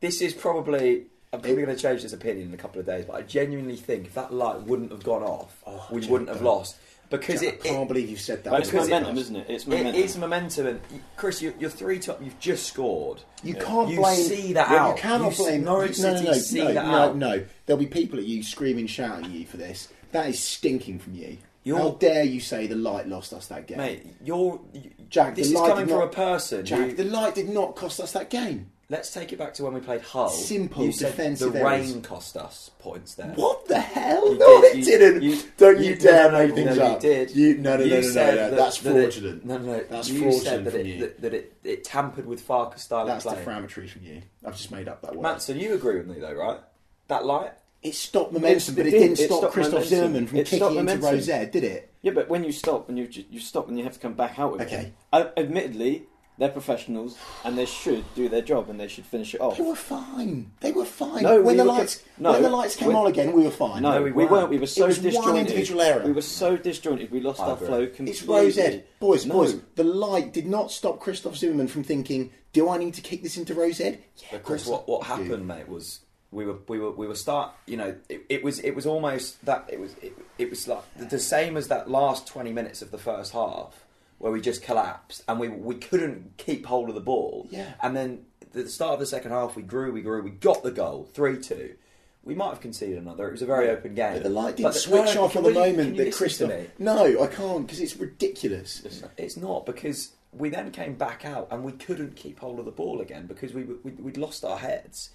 this 0.00 0.20
is 0.22 0.34
probably. 0.34 1.06
I'm 1.34 1.40
probably 1.40 1.64
going 1.64 1.74
to 1.74 1.82
change 1.82 2.02
this 2.02 2.12
opinion 2.12 2.48
in 2.48 2.52
a 2.52 2.58
couple 2.58 2.78
of 2.78 2.84
days, 2.84 3.06
but 3.06 3.14
I 3.16 3.22
genuinely 3.22 3.76
think 3.76 4.04
if 4.04 4.12
that 4.16 4.34
light 4.34 4.60
wouldn't 4.64 4.90
have 4.92 5.02
gone 5.02 5.22
off, 5.22 5.62
Oh, 5.66 5.86
we 5.90 6.02
Jack, 6.02 6.10
wouldn't 6.10 6.28
have 6.28 6.42
lost 6.42 6.76
because 7.08 7.42
I 7.42 7.46
it, 7.46 7.62
can't 7.64 7.84
it, 7.84 7.88
believe 7.88 8.10
you've 8.10 8.20
said 8.20 8.44
that. 8.44 8.52
It's 8.60 8.70
momentum, 8.70 9.16
isn't 9.16 9.36
it? 9.36 9.46
It's 9.48 9.66
momentum. 9.66 9.94
is 9.94 10.18
momentum. 10.18 10.66
And 10.66 10.80
Chris, 11.16 11.40
you, 11.40 11.54
you're 11.58 11.70
three 11.70 11.98
top. 12.00 12.22
You've 12.22 12.38
just 12.38 12.66
scored. 12.66 13.22
You 13.42 13.54
Yeah. 13.54 13.64
can't 13.64 13.88
You 13.88 13.96
blame. 13.96 14.22
see 14.22 14.52
that 14.52 14.68
well, 14.68 14.90
out. 14.90 14.96
You 14.96 15.00
cannot 15.02 15.30
You 15.38 15.44
blame. 15.44 15.64
Norwich 15.64 15.98
no, 16.00 16.12
no, 16.12 16.20
no, 16.22 16.32
see 16.34 16.58
no, 16.58 16.74
that 16.74 16.84
no, 16.86 16.94
out. 16.98 17.16
no. 17.16 17.44
There'll 17.64 17.80
be 17.80 17.86
people 17.86 18.18
at 18.18 18.26
you 18.26 18.42
screaming, 18.42 18.86
shouting 18.86 19.24
at 19.24 19.30
you 19.30 19.46
for 19.46 19.56
this. 19.56 19.88
That 20.10 20.26
is 20.28 20.38
stinking 20.38 20.98
from 20.98 21.14
you. 21.14 21.38
You're- 21.64 21.80
How 21.80 21.90
dare 21.90 22.24
you 22.24 22.40
say 22.40 22.66
the 22.66 22.74
light 22.74 23.06
lost 23.08 23.32
us 23.32 23.46
that 23.46 23.66
game, 23.66 23.78
Mate, 23.78 24.06
you're 24.24 24.60
you, 24.72 24.90
Jack, 25.08 25.36
This 25.36 25.48
is 25.48 25.54
coming 25.54 25.86
from 25.86 25.98
not- 26.00 26.04
a 26.04 26.08
person. 26.08 26.64
Jack, 26.64 26.90
who- 26.90 26.94
the 26.96 27.04
light 27.04 27.34
did 27.36 27.48
not 27.48 27.76
cost 27.76 28.00
us 28.00 28.12
that 28.12 28.30
game. 28.30 28.70
let's 28.90 29.10
take 29.14 29.32
it 29.32 29.38
back 29.38 29.54
to 29.54 29.64
when 29.64 29.72
we 29.72 29.80
played 29.80 30.00
Hull. 30.02 30.28
Simple 30.28 30.84
you 30.84 30.92
said 30.92 31.12
defensive 31.12 31.52
The 31.54 31.60
errors. 31.60 31.92
rain 31.92 32.02
cost 32.02 32.36
us 32.36 32.70
points 32.78 33.14
there. 33.14 33.28
What 33.36 33.66
the 33.66 33.78
hell? 33.80 34.32
You 34.32 34.38
no, 34.38 34.60
did- 34.60 34.72
it 34.72 34.76
you- 34.78 34.84
didn't. 34.84 35.22
you- 35.22 35.38
Don't 35.56 35.78
you- 35.78 35.84
you, 35.90 35.96
dare 35.96 36.30
no, 36.30 36.38
no, 36.40 36.46
make 36.46 36.54
things 36.56 36.66
no, 36.66 36.74
you 36.74 36.92
up. 36.92 37.00
did. 37.00 37.30
You, 37.30 37.56
no, 37.58 37.76
no, 37.76 37.84
You 37.84 37.90
no, 37.90 38.00
no, 38.00 38.06
no, 38.08 38.12
no. 38.12 38.36
that- 38.36 38.56
That's 38.56 38.78
that 38.80 38.96
it- 38.96 39.12
fraudulent. 39.12 39.44
no, 39.46 39.58
no, 39.58 39.80
That's 39.88 40.08
you 40.08 40.18
fraudulent 40.18 40.42
said 40.44 40.64
that 40.64 40.70
from 40.72 40.80
it, 40.80 40.86
you. 40.86 41.00
that, 41.00 41.20
that 41.22 41.32
it, 41.34 41.52
it 41.64 41.84
tampered 41.84 42.26
with 42.26 42.40
Farke's 42.42 42.82
style 42.82 43.06
That's 43.06 43.24
of 43.24 43.32
play. 43.32 43.38
defamatory 43.40 43.86
from 43.86 44.02
you. 44.04 44.22
I've 44.44 44.56
just 44.56 44.70
made 44.72 44.88
up 44.88 45.00
that 45.02 45.14
word. 45.14 45.22
Manson, 45.22 45.58
you 45.58 45.72
agree 45.74 45.96
with 45.96 46.06
me 46.08 46.18
though, 46.20 46.34
right? 46.34 46.58
That 47.08 47.24
light. 47.24 47.52
It 47.82 47.94
stopped 47.94 48.32
momentum, 48.32 48.74
It 48.74 48.76
but 48.76 48.86
it 48.86 48.90
did- 48.92 48.98
didn't 49.00 49.20
it 49.20 49.26
stop 49.26 49.50
Christoph 49.52 49.72
momentum. 49.74 49.88
Zimmermann 49.88 50.26
from 50.28 50.38
It 50.38 50.46
kicking 50.46 50.66
into 50.68 50.74
momentum. 50.76 51.04
Rosette, 51.10 51.50
did 51.52 51.64
it? 51.64 51.90
Yeah, 52.02 52.12
but 52.12 52.28
when 52.28 52.44
you 52.44 52.52
stop 52.52 52.88
and 52.88 52.96
you 52.98 53.08
ju- 53.08 53.24
you 53.30 53.40
stop 53.40 53.68
and 53.68 53.76
you 53.76 53.84
have 53.84 53.94
to 53.94 53.98
come 54.00 54.14
back 54.14 54.38
out 54.38 54.52
with 54.52 54.62
Okay. 54.62 54.76
it. 54.76 54.92
Uh, 55.12 55.24
admittedly, 55.36 56.04
they're 56.38 56.48
professionals 56.48 57.16
and 57.44 57.58
they 57.58 57.66
should 57.66 58.04
do 58.14 58.28
their 58.28 58.40
job 58.40 58.70
and 58.70 58.78
they 58.80 58.86
should 58.88 59.04
finish 59.04 59.34
it 59.34 59.40
off. 59.40 59.58
They 59.58 59.64
were 59.64 59.74
fine. 59.74 60.52
They 60.60 60.70
were 60.72 60.84
fine. 60.84 61.22
No, 61.24 61.36
when 61.42 61.44
we 61.44 61.54
the 61.56 61.64
lights 61.64 61.96
co- 61.96 62.02
no, 62.18 62.32
when 62.32 62.42
the 62.42 62.50
lights 62.50 62.76
came 62.76 62.94
on 62.94 63.06
again, 63.08 63.32
we 63.32 63.42
were 63.42 63.50
fine. 63.50 63.82
No, 63.82 63.92
No, 63.94 64.02
we, 64.02 64.10
we 64.12 64.22
weren't. 64.24 64.30
weren't. 64.30 64.50
We 64.50 64.58
were 64.58 64.66
so 64.66 64.84
it 64.84 64.88
was 64.88 64.98
one 64.98 65.04
disjointed. 65.12 65.40
individual 65.48 65.80
error. 65.82 66.02
We 66.04 66.12
were 66.12 66.22
so 66.22 66.56
disjointed. 66.56 67.10
We 67.10 67.20
lost 67.20 67.40
I 67.40 67.46
our 67.46 67.54
agree. 67.56 67.66
flow 67.66 67.86
completely. 67.88 68.46
It's 68.46 68.58
Ed, 68.58 68.84
Boys, 69.00 69.26
No. 69.26 69.34
boys, 69.34 69.56
the 69.74 69.84
light 69.84 70.32
did 70.32 70.46
not 70.46 70.70
stop 70.70 71.00
Christoph 71.00 71.36
Zimmermann 71.36 71.66
from 71.68 71.82
thinking, 71.84 72.30
do 72.52 72.68
I 72.68 72.78
need 72.78 72.94
to 72.94 73.00
kick 73.02 73.22
this 73.24 73.36
into 73.36 73.54
Rosette? 73.54 74.00
Yeah, 74.18 74.28
But 74.30 74.36
of 74.38 74.42
course 74.44 74.66
what 74.66 74.88
what 74.88 75.02
happened, 75.08 75.46
mate, 75.48 75.68
was 75.68 76.00
we 76.32 76.44
were 76.44 76.56
we 76.66 76.78
were 76.80 76.90
we 76.90 77.06
were 77.06 77.14
start. 77.14 77.52
You 77.66 77.76
know, 77.76 77.94
it, 78.08 78.24
it 78.28 78.42
was 78.42 78.58
it 78.60 78.72
was 78.74 78.86
almost 78.86 79.44
that 79.44 79.68
it 79.70 79.78
was 79.78 79.94
it, 80.02 80.18
it 80.38 80.50
was 80.50 80.66
like 80.66 80.82
the, 80.96 81.04
the 81.04 81.18
same 81.20 81.56
as 81.56 81.68
that 81.68 81.88
last 81.88 82.26
twenty 82.26 82.52
minutes 82.52 82.82
of 82.82 82.90
the 82.90 82.98
first 82.98 83.32
half 83.32 83.84
where 84.18 84.30
we 84.32 84.40
just 84.40 84.62
collapsed 84.62 85.22
and 85.28 85.38
we 85.38 85.48
we 85.48 85.74
couldn't 85.74 86.36
keep 86.36 86.66
hold 86.66 86.88
of 86.88 86.94
the 86.94 87.00
ball. 87.00 87.46
Yeah. 87.50 87.74
And 87.82 87.94
then 87.94 88.24
the 88.52 88.68
start 88.68 88.94
of 88.94 89.00
the 89.00 89.06
second 89.06 89.32
half, 89.32 89.56
we 89.56 89.62
grew, 89.62 89.92
we 89.92 90.00
grew, 90.00 90.22
we 90.22 90.30
got 90.30 90.62
the 90.62 90.70
goal, 90.70 91.08
three 91.12 91.38
two. 91.40 91.74
We 92.24 92.36
might 92.36 92.50
have 92.50 92.60
conceded 92.60 92.98
another. 92.98 93.26
It 93.26 93.32
was 93.32 93.42
a 93.42 93.46
very 93.46 93.68
open 93.68 93.94
game. 93.94 94.14
But 94.14 94.22
the 94.22 94.28
light 94.28 94.56
didn't 94.56 94.74
switch 94.74 95.16
off 95.16 95.34
at 95.34 95.42
the 95.42 95.50
moment 95.50 95.96
that 95.96 96.14
me? 96.48 96.68
No, 96.78 97.20
I 97.20 97.26
can't 97.26 97.66
because 97.66 97.80
it's 97.80 97.96
ridiculous. 97.96 98.86
It's 99.18 99.36
not 99.36 99.66
because 99.66 100.12
we 100.32 100.48
then 100.48 100.70
came 100.70 100.94
back 100.94 101.24
out 101.24 101.48
and 101.50 101.64
we 101.64 101.72
couldn't 101.72 102.16
keep 102.16 102.38
hold 102.38 102.58
of 102.58 102.64
the 102.64 102.70
ball 102.70 103.00
again 103.00 103.26
because 103.26 103.52
we, 103.52 103.64
we 103.64 103.90
we'd 103.92 104.16
lost 104.16 104.44
our 104.44 104.58
heads, 104.58 105.10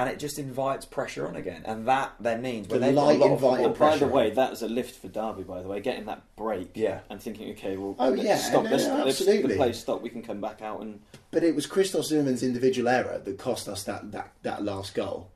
and 0.00 0.08
it 0.08 0.18
just 0.18 0.38
invites 0.38 0.86
pressure 0.86 1.28
on 1.28 1.36
again, 1.36 1.62
and 1.66 1.86
that 1.86 2.12
then 2.20 2.40
means 2.40 2.68
when 2.68 2.80
The 2.80 2.86
they've 2.86 2.94
got 2.94 3.02
a 3.02 3.04
light 3.04 3.18
lot 3.18 3.26
of 3.26 3.32
invited 3.32 3.40
football- 3.40 3.56
And 3.66 3.78
by 3.78 3.90
the 3.90 3.98
pressure. 3.98 4.06
way, 4.06 4.30
that 4.30 4.52
is 4.52 4.62
a 4.62 4.68
lift 4.68 5.00
for 5.00 5.08
Derby. 5.08 5.42
By 5.42 5.60
the 5.62 5.68
way, 5.68 5.80
getting 5.80 6.06
that 6.06 6.22
break. 6.36 6.70
Yeah. 6.74 7.00
And 7.10 7.20
thinking, 7.20 7.50
okay, 7.52 7.76
well, 7.76 7.94
Oh, 7.98 8.08
let's 8.08 8.22
yeah, 8.22 8.36
stop. 8.38 8.64
no, 8.64 8.70
let's, 8.70 8.86
no, 8.86 8.94
let's- 9.04 9.20
absolutely. 9.20 9.52
the 9.52 9.56
play 9.56 9.72
stop. 9.72 10.00
We 10.00 10.08
can 10.08 10.22
come 10.22 10.40
back 10.40 10.62
out 10.62 10.80
and 10.80 11.00
But 11.30 11.42
it 11.44 11.54
was 11.54 11.66
Christoph 11.66 12.06
Zimmermann's 12.06 12.42
individual 12.42 12.88
error 12.88 13.20
that 13.24 13.38
cost 13.38 13.68
us 13.68 13.84
that, 13.84 14.10
that, 14.12 14.32
that 14.42 14.64
last 14.64 14.94
goal. 14.94 15.28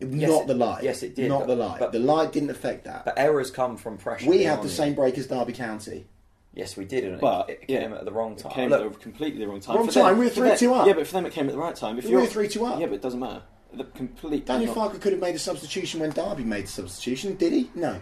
Yes, 0.00 0.30
not 0.30 0.46
the 0.46 0.54
light. 0.54 0.84
yes, 0.84 1.02
it 1.02 1.14
did, 1.16 1.28
Not 1.28 1.40
but- 1.40 1.46
the 1.48 1.56
light. 1.56 1.80
but- 1.80 1.92
the 1.92 1.98
light 1.98 2.32
didn't 2.32 2.50
affect 2.50 2.84
that. 2.84 3.04
But 3.04 3.14
errors 3.18 3.50
come 3.50 3.76
from 3.76 3.98
pressure. 3.98 4.28
we 4.30 4.38
being 4.38 4.48
had 4.48 4.58
on 4.60 4.64
the 4.64 4.70
you. 4.70 4.74
same 4.76 4.94
break 4.94 5.18
as 5.18 5.26
Derby 5.26 5.52
County. 5.52 6.06
Yes, 6.54 6.76
we 6.76 6.84
did, 6.86 7.04
and 7.04 7.14
it- 7.14 7.20
But 7.20 7.50
it, 7.50 7.64
yeah, 7.68 7.80
came 7.82 7.92
at 7.92 8.04
the 8.04 8.10
wrong 8.10 8.32
it 8.32 8.38
time. 8.38 8.52
came 8.52 8.70
Look, 8.70 8.84
at 8.84 8.92
the 8.92 8.98
completely 8.98 9.40
the 9.40 9.48
wrong 9.48 9.60
time. 9.60 9.76
Wrong 9.76 9.86
For 9.86 9.92
them- 9.92 10.02
time, 10.04 10.18
we 10.18 10.24
were 10.24 10.30
for 10.30 10.40
them- 10.40 10.56
3-2 10.56 10.74
up. 10.74 10.86
Yeah, 10.88 10.92
but 10.94 11.06
for 11.06 11.12
them 11.12 11.26
it 11.26 11.32
came 11.32 11.46
at 11.46 11.52
the 11.52 11.58
right 11.58 11.76
time. 11.76 11.98
If 11.98 12.04
We 12.06 12.10
you're 12.12 12.20
were 12.22 12.26
3-2 12.26 12.64
up. 12.66 12.80
Yeah, 12.80 12.86
but 12.86 12.94
it 12.94 13.02
doesn't 13.02 13.20
matter. 13.20 13.42
The 13.72 13.84
complete. 13.84 14.46
Daniel 14.46 14.74
not- 14.74 14.92
Farke 14.92 15.00
could 15.00 15.12
have 15.12 15.20
made 15.20 15.34
a 15.34 15.38
substitution 15.38 16.00
when 16.00 16.10
Derby 16.10 16.44
made 16.44 16.64
a 16.64 16.68
substitution, 16.68 17.36
did 17.36 17.52
he? 17.52 17.70
No. 17.74 18.00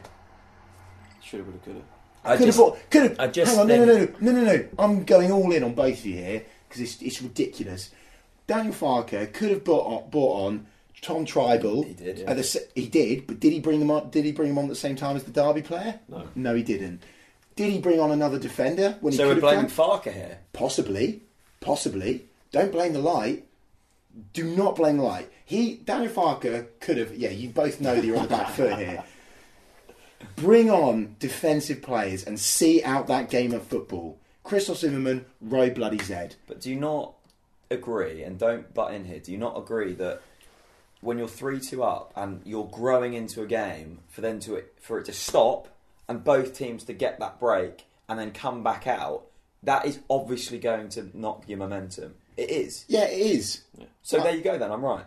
Should 1.23 1.41
have, 1.41 1.47
would 1.47 1.55
have, 1.57 1.65
could 1.65 1.75
have. 1.75 1.85
I 2.25 2.37
could 2.37 2.47
just- 2.47 2.59
have 2.59 2.67
bought. 2.67 2.91
Could 2.91 3.03
have. 3.03 3.21
I 3.21 3.27
just 3.29 3.51
hang 3.53 3.61
on, 3.61 3.69
no, 3.69 3.85
no, 3.85 3.85
no, 3.85 3.99
no, 3.99 4.09
no, 4.21 4.33
no, 4.33 4.45
no. 4.57 4.69
I'm 4.79 5.05
going 5.05 5.33
all 5.33 5.51
in 5.53 5.63
on 5.65 5.75
both 5.75 5.99
of 5.99 6.07
you 6.07 6.15
here 6.17 6.45
because 6.69 6.83
it's, 6.83 7.03
it's 7.03 7.21
ridiculous. 7.23 7.91
Daniel 8.47 8.75
Farke 8.75 9.33
could 9.33 9.51
have 9.51 9.65
bought 9.65 9.87
on, 10.05 10.11
bought 10.11 10.47
on 10.47 10.67
Tom 11.03 11.27
Trybull. 11.27 11.85
He 11.85 11.95
did, 11.95 12.21
at 12.21 12.37
the 12.37 12.67
he 12.75 12.87
did, 12.87 13.27
but 13.27 13.41
did 13.41 13.53
he 13.53 13.61
bring 13.61 13.81
them 13.81 13.91
on? 13.91 14.11
Did 14.11 14.25
he 14.25 14.33
bring 14.33 14.49
them 14.51 14.59
on 14.59 14.65
at 14.65 14.71
the 14.71 14.77
same 14.77 14.95
time 14.97 15.17
as 15.17 15.25
the 15.25 15.33
Derby 15.33 15.63
player? 15.63 15.99
No. 16.09 16.29
No, 16.37 16.55
he 16.55 16.63
didn't. 16.63 17.03
Did 17.57 17.73
he 17.73 17.81
bring 17.81 17.99
on 17.99 18.13
another 18.13 18.39
defender 18.39 18.97
when 19.01 19.13
he 19.13 19.17
so 19.17 19.25
could 19.25 19.29
we're 19.29 19.35
have 19.35 19.41
blaming 19.41 19.67
done? 19.67 20.01
Farke 20.01 20.13
here. 20.13 20.39
Possibly, 20.53 21.23
possibly. 21.61 22.27
Don't 22.53 22.71
blame 22.71 22.93
the 22.93 23.01
light. 23.01 23.47
Do 24.33 24.45
not 24.45 24.77
blame 24.77 24.99
the 24.99 25.03
light. 25.03 25.29
He, 25.47 25.77
Daniel 25.77 26.13
Farke, 26.13 26.67
could 26.81 26.99
have. 26.99 27.15
Yeah, 27.17 27.31
you 27.31 27.49
both 27.49 27.81
know 27.81 27.95
that 27.95 28.05
you're 28.05 28.17
on 28.17 28.25
the 28.25 28.29
back 28.29 28.51
foot 28.51 28.77
here. 28.79 29.05
Bring 30.35 30.71
on 30.71 31.15
defensive 31.21 31.83
players 31.83 32.25
and 32.25 32.39
see 32.39 32.83
out 32.83 33.07
that 33.07 33.31
game 33.31 33.53
of 33.53 33.63
football. 33.63 34.19
Christoph 34.43 34.79
Zimmermann, 34.79 35.25
Roy 35.41 35.71
Bloody 35.71 36.03
Zed. 36.03 36.35
But 36.49 36.61
do 36.61 36.69
you 36.69 36.77
not 36.77 37.15
agree, 37.71 38.25
and 38.25 38.39
don't 38.39 38.75
butt 38.75 38.93
in 38.93 39.05
here, 39.05 39.21
do 39.21 39.31
you 39.31 39.39
not 39.39 39.57
agree 39.57 39.93
that 39.95 40.21
when 41.01 41.17
you're 41.17 41.29
3 41.29 41.61
2 41.61 41.83
up 41.83 42.13
and 42.17 42.41
you're 42.45 42.67
growing 42.67 43.15
into 43.15 43.41
a 43.41 43.47
game, 43.47 44.01
for 44.09 44.23
then 44.23 44.41
to 44.41 44.65
for 44.81 44.99
it 44.99 45.05
to 45.05 45.13
stop 45.13 45.69
and 46.09 46.25
both 46.25 46.55
teams 46.55 46.83
to 46.85 46.93
get 46.93 47.21
that 47.21 47.39
break 47.39 47.85
and 48.09 48.19
then 48.19 48.33
come 48.33 48.65
back 48.65 48.89
out, 48.89 49.27
that 49.63 49.87
is 49.87 50.01
obviously 50.11 50.59
going 50.59 50.89
to 50.89 51.09
knock 51.15 51.45
your 51.47 51.59
momentum. 51.59 52.15
It 52.37 52.51
is. 52.51 52.85
Yeah, 52.89 53.05
it 53.05 53.19
is. 53.19 53.63
So 54.03 54.19
Uh, 54.19 54.23
there 54.25 54.35
you 54.37 54.43
go 54.43 54.59
then, 54.59 54.71
I'm 54.73 54.85
right. 54.85 55.05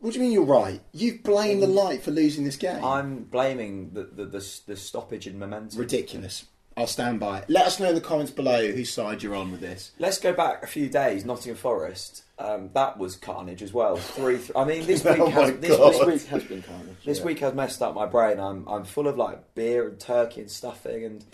What 0.00 0.12
do 0.14 0.18
you 0.18 0.24
mean 0.24 0.32
you're 0.32 0.42
right? 0.44 0.80
You've 0.92 1.22
blamed 1.22 1.62
the 1.62 1.68
light 1.68 2.02
for 2.02 2.10
losing 2.10 2.44
this 2.44 2.56
game. 2.56 2.84
I'm 2.84 3.24
blaming 3.24 3.90
the, 3.92 4.02
the, 4.02 4.24
the, 4.26 4.60
the 4.66 4.76
stoppage 4.76 5.26
in 5.28 5.38
momentum. 5.38 5.78
Ridiculous. 5.78 6.46
I'll 6.76 6.86
stand 6.88 7.20
by 7.20 7.40
it. 7.40 7.44
Let 7.50 7.66
us 7.66 7.78
know 7.78 7.90
in 7.90 7.94
the 7.94 8.00
comments 8.00 8.32
below 8.32 8.72
whose 8.72 8.90
side 8.92 9.22
you're 9.22 9.34
on 9.36 9.52
with 9.52 9.60
this. 9.60 9.92
Let's 9.98 10.18
go 10.18 10.32
back 10.32 10.62
a 10.64 10.66
few 10.66 10.88
days. 10.88 11.24
Nottingham 11.24 11.56
Forest. 11.56 12.24
Um, 12.38 12.70
that 12.72 12.98
was 12.98 13.14
carnage 13.14 13.62
as 13.62 13.72
well. 13.74 13.96
Three. 13.96 14.38
Th- 14.38 14.50
I 14.56 14.64
mean, 14.64 14.86
this 14.86 15.04
week 15.04 15.18
Oh 15.20 15.28
has 15.28 15.52
this, 15.58 15.76
God. 15.76 15.92
this 15.92 15.98
This 15.98 16.06
week 16.06 16.08
week 16.08 16.26
has 16.28 16.44
been 16.44 16.62
carnage. 16.62 16.96
This 17.04 17.18
yeah. 17.18 17.24
week 17.26 17.38
has 17.40 17.54
messed 17.54 17.82
up 17.82 17.94
my 17.94 18.06
brain. 18.06 18.40
I'm 18.40 18.66
I'm 18.66 18.84
full 18.84 19.06
of 19.06 19.18
like 19.18 19.54
beer 19.54 19.86
and 19.86 20.00
turkey 20.00 20.40
and 20.40 20.50
stuffing 20.50 21.04
and 21.04 21.24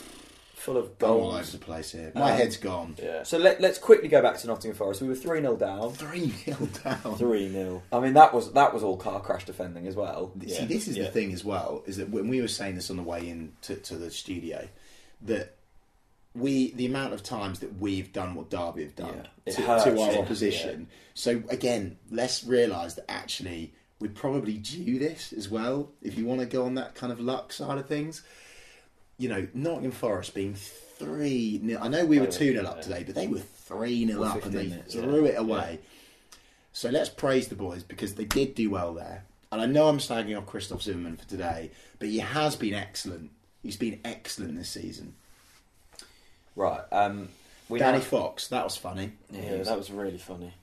full 0.59 0.77
of 0.77 0.99
Go 0.99 1.07
all 1.09 1.21
goals. 1.33 1.35
over 1.35 1.51
the 1.59 1.65
place 1.65 1.93
here. 1.93 2.13
My 2.15 2.33
Um, 2.33 2.37
head's 2.39 2.57
gone. 2.57 2.97
Yeah. 3.03 3.23
So 3.23 3.39
let, 3.39 3.61
let's 3.61 3.79
quickly 3.79 4.09
go 4.09 4.21
back 4.21 4.37
to 4.39 4.47
Nottingham 4.47 4.77
Forest. 4.77 5.01
We 5.03 5.09
were 5.09 5.15
three 5.15 5.41
0 5.41 5.57
down. 5.57 5.93
3 5.93 6.29
0 6.31 6.59
down. 6.85 7.17
Three 7.17 7.49
0 7.51 7.83
I 7.93 8.01
mean 8.01 8.15
that 8.15 8.35
was 8.35 8.53
that 8.53 8.75
was 8.75 8.83
all 8.83 8.97
car 8.97 9.21
crash 9.21 9.45
defending 9.47 9.87
as 9.87 9.95
well. 9.97 10.33
See, 10.47 10.65
this 10.67 10.89
is 10.89 10.97
the 10.97 11.07
thing 11.07 11.33
as 11.33 11.45
well, 11.45 11.83
is 11.87 11.97
that 11.97 12.11
when 12.11 12.29
we 12.29 12.41
were 12.41 12.49
saying 12.49 12.75
this 12.75 12.91
on 12.91 12.97
the 12.97 13.03
way 13.03 13.29
in 13.29 13.53
to, 13.63 13.77
to 13.77 13.97
the 13.97 14.11
studio, 14.11 14.69
that 15.23 15.55
we 16.35 16.73
the 16.73 16.87
amount 16.87 17.15
of 17.15 17.23
times 17.23 17.61
that 17.61 17.79
we've 17.81 18.13
done 18.13 18.35
what 18.35 18.51
Derby 18.51 18.83
have 18.85 18.95
done 18.95 19.15
Yeah, 19.17 19.27
it 19.47 19.53
to, 19.57 19.63
hurts, 19.63 19.85
to 19.85 19.91
our 20.01 20.13
yeah, 20.13 20.19
opposition. 20.19 20.89
So 21.15 21.43
again, 21.49 21.97
let's 22.11 22.45
realise 22.45 22.95
that 22.95 23.11
actually 23.11 23.73
we're 24.01 24.11
probably 24.13 24.59
due 24.59 24.99
this 25.01 25.33
as 25.33 25.49
well. 25.49 25.91
If 26.03 26.17
you 26.17 26.25
want 26.27 26.41
to 26.41 26.47
go 26.47 26.65
on 26.65 26.75
that 26.75 26.95
kind 26.95 27.13
of 27.13 27.19
luck 27.19 27.53
side 27.53 27.79
of 27.79 27.87
things, 27.89 28.23
you 29.19 29.29
know, 29.29 29.47
Nottingham 29.55 29.91
Forest 29.93 30.35
being 30.35 30.55
three 30.55 31.61
0 31.65 31.81
I 31.83 31.89
know 31.89 32.05
we 32.07 32.19
were 32.19 32.27
two 32.27 32.53
0 32.53 32.65
up 32.65 32.83
today, 32.83 33.03
but 33.05 33.15
they 33.15 33.27
were 33.27 33.39
three 33.39 34.07
0 34.07 34.23
Or 34.23 34.27
up 34.27 34.45
and 34.45 34.53
they 34.55 34.69
minutes, 34.69 34.95
threw 34.95 35.25
yeah. 35.27 35.33
it 35.33 35.39
away. 35.39 35.81
So 36.73 36.91
let's 36.91 37.09
praise 37.09 37.49
the 37.49 37.55
boys 37.57 37.83
because 37.83 38.15
they 38.15 38.25
did 38.25 38.55
do 38.55 38.71
well 38.71 38.95
there. 38.95 39.25
And 39.51 39.61
I 39.61 39.67
know 39.67 39.89
I'm 39.89 39.99
slagging 39.99 40.37
off 40.39 40.47
Christoph 40.47 40.83
Zimmermann 40.83 41.17
for 41.17 41.27
today, 41.29 41.71
but 41.99 42.09
he 42.09 42.19
has 42.19 42.55
been 42.57 42.75
excellent 42.75 43.31
He's 43.63 43.77
been 43.77 44.01
excellent 44.05 44.57
this 44.57 44.71
season. 44.71 45.15
Right. 46.55 46.81
Um, 46.93 47.29
we 47.69 47.79
Danny 47.79 47.99
now- 47.99 48.05
Fox, 48.05 48.49
that 48.49 48.65
was 48.65 48.77
funny. 48.77 49.13
Yeah, 49.31 49.43
Yeah, 49.43 49.59
was- 49.59 49.69
that 49.69 49.79
was 49.79 49.91
really 49.91 50.19
funny. 50.19 50.55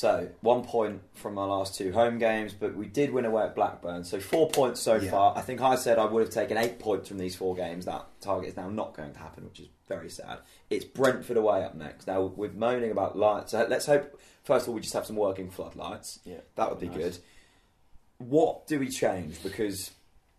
Don't 0.00 0.12
like 0.12 0.20
him. 0.20 0.28
So 0.28 0.28
one 0.42 0.62
point 0.62 1.02
from 1.14 1.38
our 1.38 1.48
last 1.48 1.74
two 1.74 1.92
home 1.92 2.18
games, 2.18 2.54
but 2.54 2.76
we 2.76 2.86
did 2.86 3.10
win 3.12 3.24
away 3.24 3.42
at 3.44 3.54
Blackburn. 3.56 4.04
So 4.04 4.20
four 4.20 4.48
points 4.48 4.80
so 4.80 4.94
Yeah. 4.96 5.10
far. 5.10 5.36
I 5.36 5.40
think 5.40 5.60
I 5.60 5.74
said 5.74 5.98
I 5.98 6.04
would 6.04 6.20
have 6.20 6.30
taken 6.30 6.56
eight 6.56 6.78
points 6.78 7.08
from 7.08 7.18
these 7.18 7.34
four 7.34 7.56
games. 7.56 7.84
That 7.86 8.06
target 8.20 8.50
is 8.50 8.56
now 8.56 8.70
not 8.70 8.94
going 8.94 9.12
to 9.12 9.18
happen, 9.18 9.44
which 9.44 9.60
is 9.60 9.68
very 9.88 10.08
sad. 10.08 10.38
It's 10.70 10.84
Brentford 10.84 11.36
away 11.36 11.64
up 11.64 11.74
next. 11.74 12.06
Now 12.06 12.22
we're 12.22 12.50
moaning 12.52 12.92
about 12.92 13.18
lights. 13.18 13.50
So 13.50 13.66
let's 13.68 13.86
hope 13.86 14.20
first 14.44 14.64
of 14.64 14.68
all 14.68 14.74
we 14.76 14.80
just 14.82 14.94
have 14.94 15.06
some 15.06 15.16
working 15.16 15.50
floodlights. 15.50 16.20
Yeah, 16.24 16.40
That 16.54 16.70
would 16.70 16.80
be 16.80 16.88
nice. 16.88 16.96
good. 16.96 17.18
What 18.18 18.66
do 18.66 18.78
we 18.78 18.88
change? 18.88 19.42
Because 19.42 19.90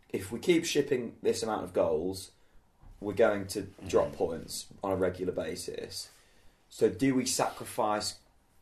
if 0.10 0.32
we 0.32 0.39
keep 0.39 0.66
shipping 0.66 1.16
this 1.22 1.44
amount 1.44 1.63
of 1.63 1.74
goals, 1.74 2.32
we're 3.01 3.13
going 3.13 3.48
to 3.48 3.68
drop 3.88 4.08
mm-hmm. 4.08 4.16
points 4.16 4.68
on 4.84 4.92
a 4.92 4.96
regular 4.96 5.34
basis. 5.34 6.10
So 6.70 6.89
do 6.89 7.16
we 7.16 7.25
sacrifice 7.25 8.16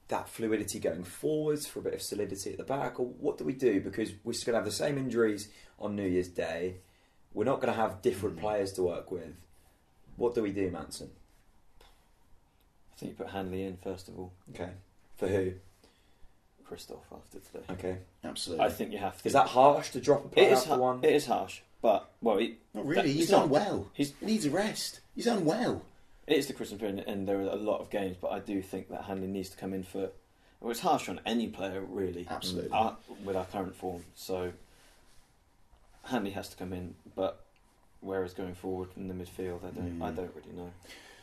that 0.09 0.29
fluidity 0.29 0.79
going 0.79 1.03
forwards 1.03 1.67
for 1.67 1.79
a 1.79 1.81
bit 1.81 1.93
of 1.93 2.01
solidity 2.01 2.51
at 2.51 2.57
the 2.57 2.63
back, 2.63 2.99
or 2.99 3.05
what 3.05 3.37
do 3.37 3.43
we 3.43 3.53
do? 3.53 3.81
Because 3.81 4.11
we're 4.23 4.33
just 4.33 4.45
going 4.45 4.53
to 4.53 4.59
have 4.59 4.65
the 4.65 4.71
same 4.71 4.97
injuries 4.97 5.49
on 5.79 5.95
New 5.95 6.07
Year's 6.07 6.29
Day. 6.29 6.75
We're 7.33 7.43
not 7.43 7.61
going 7.61 7.73
to 7.73 7.79
have 7.79 8.01
different 8.01 8.37
mm. 8.37 8.41
players 8.41 8.71
to 8.73 8.83
work 8.83 9.11
with. 9.11 9.35
What 10.15 10.33
do 10.33 10.41
we 10.41 10.51
do, 10.51 10.71
Manson? 10.71 11.09
I 11.81 12.99
think 12.99 13.11
you 13.11 13.15
put 13.15 13.31
Hanley 13.31 13.63
in 13.63 13.77
first 13.77 14.07
of 14.07 14.17
all. 14.17 14.33
Okay, 14.55 14.71
for 15.17 15.27
who? 15.27 15.53
Christoph 16.65 17.05
after 17.13 17.39
today. 17.39 17.63
Okay, 17.71 17.97
Absolutely. 18.23 18.65
I 18.65 18.69
think 18.69 18.91
you 18.91 18.97
have 18.97 19.21
to. 19.21 19.27
is 19.27 19.33
that 19.33 19.47
harsh 19.47 19.91
to 19.91 20.01
drop 20.01 20.25
a 20.25 20.27
player 20.29 20.55
after 20.55 20.69
ha- 20.69 20.77
one? 20.77 20.99
It 21.03 21.13
is 21.13 21.25
harsh, 21.25 21.61
but 21.81 22.09
well, 22.21 22.39
it, 22.39 22.55
Not 22.73 22.85
really. 22.85 23.03
that- 23.03 23.07
he's 23.07 23.23
it's 23.23 23.31
not. 23.31 23.43
unwell. 23.45 23.87
He's 23.93 24.13
He 24.19 24.25
needs 24.25 24.45
a 24.45 24.49
rest. 24.49 25.01
He's 25.15 25.27
unwell. 25.27 25.83
It 26.27 26.37
is 26.37 26.47
the 26.47 26.53
Christmas 26.53 26.79
period, 26.79 27.03
and 27.07 27.25
there 27.27 27.37
are 27.37 27.43
a 27.43 27.55
lot 27.55 27.79
of 27.79 27.89
games, 27.89 28.17
but 28.19 28.31
I 28.31 28.39
do 28.39 28.61
think 28.61 28.89
that 28.89 29.03
Hanley 29.05 29.27
needs 29.27 29.49
to 29.49 29.57
come 29.57 29.73
in 29.73 29.83
for. 29.83 30.09
Well, 30.59 30.71
it's 30.71 30.81
harsh 30.81 31.07
on 31.07 31.21
any 31.25 31.47
player, 31.47 31.81
really, 31.81 32.27
Absolutely. 32.29 32.71
uh, 32.73 32.91
with 33.23 33.35
our 33.37 33.45
current 33.45 33.75
form. 33.75 34.03
So 34.15 34.51
Hanley 36.03 36.31
has 36.31 36.49
to 36.49 36.57
come 36.57 36.73
in, 36.73 36.95
but 37.15 37.45
where 38.01 38.23
is 38.25 38.33
going 38.33 38.55
forward 38.55 38.89
in 38.97 39.07
the 39.07 39.13
midfield, 39.13 39.63
I 39.63 39.69
don't, 39.69 40.01
I 40.01 40.11
Mm. 40.11 40.15
don't 40.15 40.35
really 40.35 40.51
know. 40.55 40.71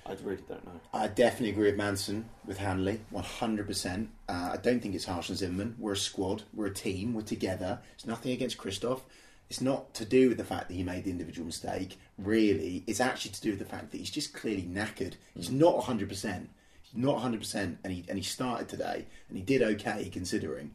I 0.06 0.12
really 0.22 0.42
don't 0.48 0.64
know. 0.66 0.80
I 0.92 1.08
definitely 1.08 1.50
agree 1.50 1.66
with 1.70 1.76
Manson, 1.76 2.28
with 2.46 2.58
Hanley, 2.58 3.00
100%. 3.12 4.08
Uh, 4.28 4.50
I 4.52 4.56
don't 4.58 4.80
think 4.80 4.94
it's 4.94 5.06
harsh 5.06 5.30
on 5.30 5.36
Zimmermann. 5.36 5.76
We're 5.78 5.92
a 5.92 5.96
squad, 5.96 6.42
we're 6.54 6.66
a 6.66 6.74
team, 6.74 7.14
we're 7.14 7.22
together. 7.22 7.80
It's 7.94 8.06
nothing 8.06 8.32
against 8.32 8.56
Christoph. 8.58 9.04
It's 9.50 9.60
not 9.60 9.94
to 9.94 10.04
do 10.04 10.28
with 10.28 10.38
the 10.38 10.44
fact 10.44 10.68
that 10.68 10.74
he 10.74 10.82
made 10.82 11.04
the 11.04 11.10
individual 11.10 11.46
mistake, 11.46 11.98
really. 12.18 12.82
It's 12.86 13.00
actually 13.00 13.32
to 13.32 13.40
do 13.40 13.50
with 13.50 13.58
the 13.58 13.64
fact 13.64 13.90
that 13.92 13.98
he's 13.98 14.10
just 14.10 14.34
clearly 14.34 14.62
knackered. 14.62 15.14
He's 15.34 15.50
not 15.50 15.76
100%. 15.82 16.46
He's 16.82 16.94
not 16.94 17.22
100%, 17.22 17.76
and 17.84 17.92
he, 17.92 18.04
and 18.08 18.18
he 18.18 18.24
started 18.24 18.68
today, 18.68 19.06
and 19.28 19.36
he 19.36 19.44
did 19.44 19.62
okay 19.62 20.08
considering. 20.12 20.72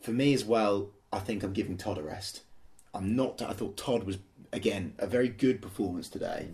For 0.00 0.10
me 0.10 0.34
as 0.34 0.44
well, 0.44 0.90
I 1.12 1.18
think 1.18 1.42
I'm 1.42 1.52
giving 1.52 1.76
Todd 1.76 1.98
a 1.98 2.02
rest. 2.02 2.42
I'm 2.94 3.14
not. 3.14 3.40
I 3.42 3.52
thought 3.52 3.76
Todd 3.76 4.04
was 4.04 4.18
again 4.52 4.94
a 4.98 5.06
very 5.06 5.28
good 5.28 5.62
performance 5.62 6.08
today, 6.08 6.48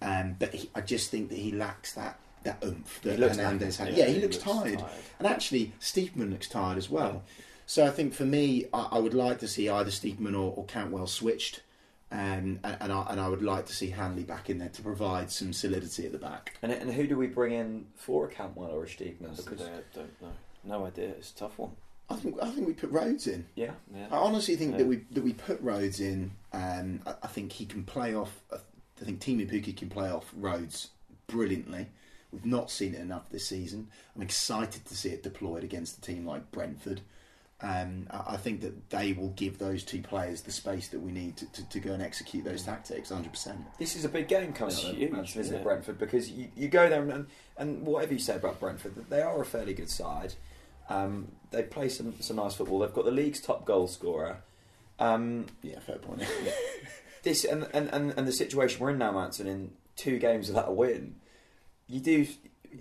um, 0.00 0.36
but 0.38 0.54
he, 0.54 0.70
I 0.74 0.80
just 0.80 1.10
think 1.10 1.28
that 1.30 1.38
he 1.38 1.52
lacks 1.52 1.92
that 1.94 2.18
that 2.44 2.62
oomph 2.64 3.00
that 3.02 3.12
He 3.12 3.18
looks 3.18 3.36
Hernandez 3.36 3.76
had. 3.76 3.94
Yeah, 3.94 4.06
he, 4.06 4.20
looks, 4.20 4.38
tired. 4.38 4.82
and 5.18 5.26
actually 5.26 5.72
Stiepermann 5.80 6.30
looks 6.30 6.48
tired 6.48 6.78
as 6.78 6.88
well. 6.88 7.22
So 7.66 7.84
I 7.84 7.90
think 7.90 8.14
for 8.14 8.24
me, 8.24 8.66
I, 8.72 8.88
I 8.92 8.98
would 8.98 9.14
like 9.14 9.38
to 9.40 9.48
see 9.48 9.68
either 9.68 9.90
Stiepermann 9.90 10.34
or, 10.34 10.54
or 10.56 10.64
Cantwell 10.66 11.06
switched, 11.06 11.62
um, 12.12 12.60
and 12.62 12.76
and 12.80 12.92
I, 12.92 13.06
and 13.10 13.20
I 13.20 13.28
would 13.28 13.42
like 13.42 13.66
to 13.66 13.72
see 13.74 13.90
Hanley 13.90 14.22
back 14.22 14.48
in 14.48 14.58
there 14.58 14.68
to 14.68 14.82
provide 14.82 15.30
some 15.32 15.52
solidity 15.52 16.06
at 16.06 16.12
the 16.12 16.18
back. 16.18 16.56
And, 16.62 16.70
and 16.72 16.92
who 16.92 17.06
do 17.06 17.16
we 17.16 17.26
bring 17.26 17.52
in 17.52 17.86
for 17.96 18.26
a 18.26 18.28
Cantwell 18.28 18.70
or 18.70 18.84
a 18.84 18.86
Stiepermann? 18.86 19.28
That's 19.36 19.42
Because 19.42 19.62
I 19.62 19.80
don't 19.94 20.22
know. 20.22 20.32
No 20.64 20.86
idea. 20.86 21.08
It's 21.08 21.32
a 21.32 21.36
tough 21.36 21.58
one. 21.58 21.72
I 22.08 22.14
think 22.14 22.36
I 22.40 22.50
think 22.50 22.68
we 22.68 22.72
put 22.72 22.90
Rhodes 22.90 23.26
in. 23.26 23.46
yeah, 23.56 23.72
Yeah. 23.92 24.06
I 24.12 24.16
honestly 24.16 24.54
think 24.54 24.72
Yeah. 24.72 24.78
that 24.78 24.86
we 24.86 24.96
that 25.10 25.24
we 25.24 25.32
put 25.32 25.60
Rhodes 25.60 25.98
in. 26.00 26.30
Um, 26.52 27.00
I, 27.04 27.14
I 27.24 27.26
think 27.26 27.50
he 27.52 27.66
can 27.66 27.82
play 27.82 28.14
off. 28.14 28.40
I 28.52 29.04
think 29.04 29.20
Teemu 29.20 29.50
Pukki 29.50 29.76
can 29.76 29.88
play 29.88 30.08
off 30.08 30.32
Rhodes 30.36 30.90
brilliantly. 31.26 31.88
We've 32.32 32.46
not 32.46 32.70
seen 32.70 32.94
it 32.94 33.00
enough 33.00 33.28
this 33.30 33.48
season. 33.48 33.88
I'm 34.14 34.22
excited 34.22 34.84
to 34.84 34.96
see 34.96 35.08
it 35.10 35.22
deployed 35.24 35.64
against 35.64 35.98
a 35.98 36.00
team 36.00 36.24
like 36.26 36.50
Brentford. 36.52 37.00
Um, 37.62 38.06
I 38.10 38.34
I 38.34 38.36
think 38.36 38.60
that 38.60 38.90
they 38.90 39.14
will 39.14 39.30
give 39.30 39.58
those 39.58 39.82
two 39.82 40.02
players 40.02 40.42
the 40.42 40.52
space 40.52 40.88
that 40.88 41.00
we 41.00 41.10
need 41.10 41.38
to, 41.38 41.52
to, 41.52 41.68
to 41.70 41.80
go 41.80 41.92
and 41.92 42.02
execute 42.02 42.44
those 42.44 42.62
tactics 42.62 43.10
100%. 43.10 43.56
this 43.78 43.96
is 43.96 44.04
a 44.04 44.10
big 44.10 44.28
game 44.28 44.52
coming 44.52 44.74
It's 44.74 44.84
up 44.84 44.94
huge, 44.94 45.10
against 45.10 45.34
visit 45.34 45.56
yeah. 45.56 45.62
Brentford 45.62 45.98
because 45.98 46.30
you, 46.30 46.48
you 46.54 46.68
go 46.68 46.90
there 46.90 47.08
and, 47.08 47.26
and 47.56 47.86
whatever 47.86 48.12
you 48.12 48.18
say 48.18 48.36
about 48.36 48.60
Brentford, 48.60 49.06
they 49.08 49.22
are 49.22 49.40
a 49.40 49.44
fairly 49.46 49.72
good 49.72 49.88
side. 49.88 50.34
Um, 50.90 51.32
they 51.50 51.62
play 51.62 51.88
some, 51.88 52.14
some 52.20 52.36
nice 52.36 52.54
football. 52.54 52.80
They've 52.80 52.92
got 52.92 53.06
the 53.06 53.10
league's 53.10 53.40
top 53.40 53.64
goal 53.64 53.86
scorer. 53.88 54.42
Um, 54.98 55.46
Yeah, 55.62 55.80
fair 55.80 55.96
point. 55.96 56.22
this 57.22 57.44
and, 57.44 57.66
and, 57.72 57.88
and, 57.88 58.12
and 58.18 58.28
the 58.28 58.32
situation 58.32 58.80
we're 58.80 58.90
in 58.90 58.98
now, 58.98 59.12
Manson, 59.12 59.46
in 59.46 59.72
two 59.96 60.18
games 60.18 60.48
without 60.48 60.68
a 60.68 60.72
win, 60.72 61.16
you 61.88 62.00
do 62.00 62.26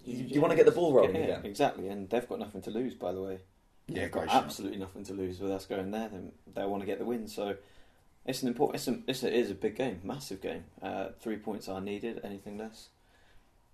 you, 0.04 0.26
you 0.28 0.42
want 0.42 0.52
to 0.52 0.58
get 0.58 0.66
the 0.66 0.72
ball 0.72 0.94
rolling 0.94 1.16
Yeah, 1.16 1.22
again. 1.22 1.46
Exactly, 1.46 1.88
and 1.88 2.10
they've 2.10 2.28
got 2.28 2.40
nothing 2.40 2.62
to 2.64 2.70
lose, 2.72 2.94
by 2.94 3.14
the 3.14 3.22
way. 3.22 3.40
Yeah, 3.88 4.02
They've 4.04 4.12
got 4.12 4.20
great 4.22 4.32
shout. 4.32 4.44
absolutely 4.44 4.78
nothing 4.80 5.04
to 5.06 5.14
lose 5.14 5.40
with 5.40 5.52
us 5.52 5.66
going 5.66 5.92
there. 5.92 6.10
Then 6.10 6.32
they 6.54 6.66
want 6.66 6.82
to 6.82 6.88
get 6.88 7.00
the 7.00 7.06
win, 7.06 7.28
so 7.28 7.56
it's 8.26 8.42
an 8.42 8.48
important. 8.48 8.76
It's 8.76 8.88
a, 8.88 9.00
it's 9.08 9.24
a, 9.24 9.28
it 9.28 9.34
is 9.34 9.52
a 9.52 9.56
big 9.56 9.76
game, 9.76 10.00
massive 10.04 10.42
game. 10.42 10.64
Uh, 10.82 11.10
three 11.20 11.38
points 11.38 11.68
are 11.70 11.82
needed. 11.82 12.20
Anything 12.24 12.58
less, 12.58 12.90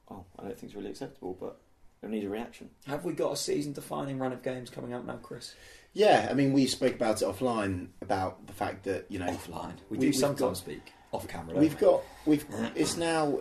well, 0.10 0.26
I 0.38 0.44
don't 0.44 0.52
think 0.58 0.64
it's 0.72 0.76
really 0.76 0.90
acceptable. 0.90 1.38
But 1.40 1.60
we 2.02 2.10
need 2.10 2.26
a 2.26 2.30
reaction. 2.30 2.70
Have 2.88 3.06
we 3.06 3.14
got 3.14 3.32
a 3.34 3.38
season-defining 3.38 4.18
run 4.20 4.34
of 4.34 4.42
games 4.44 4.70
coming 4.70 4.94
up 4.94 5.06
now, 5.06 5.18
Chris? 5.18 5.54
Yeah, 5.94 6.28
I 6.30 6.34
mean, 6.34 6.54
we 6.54 6.66
spoke 6.68 6.96
about 6.96 7.22
it 7.22 7.26
offline 7.26 7.88
about 8.02 8.48
the 8.48 8.54
fact 8.54 8.84
that 8.86 9.06
you 9.10 9.20
know 9.20 9.28
Offline, 9.28 9.74
we, 9.90 9.98
we- 9.98 10.08
do 10.08 10.14
sometimes 10.14 10.40
got- 10.40 10.58
speak 10.58 10.94
off 11.12 11.28
camera. 11.28 11.58
We've 11.58 11.74
we? 11.74 11.80
got 11.80 12.02
we've 12.26 12.46
it's 12.76 12.98
now 12.98 13.40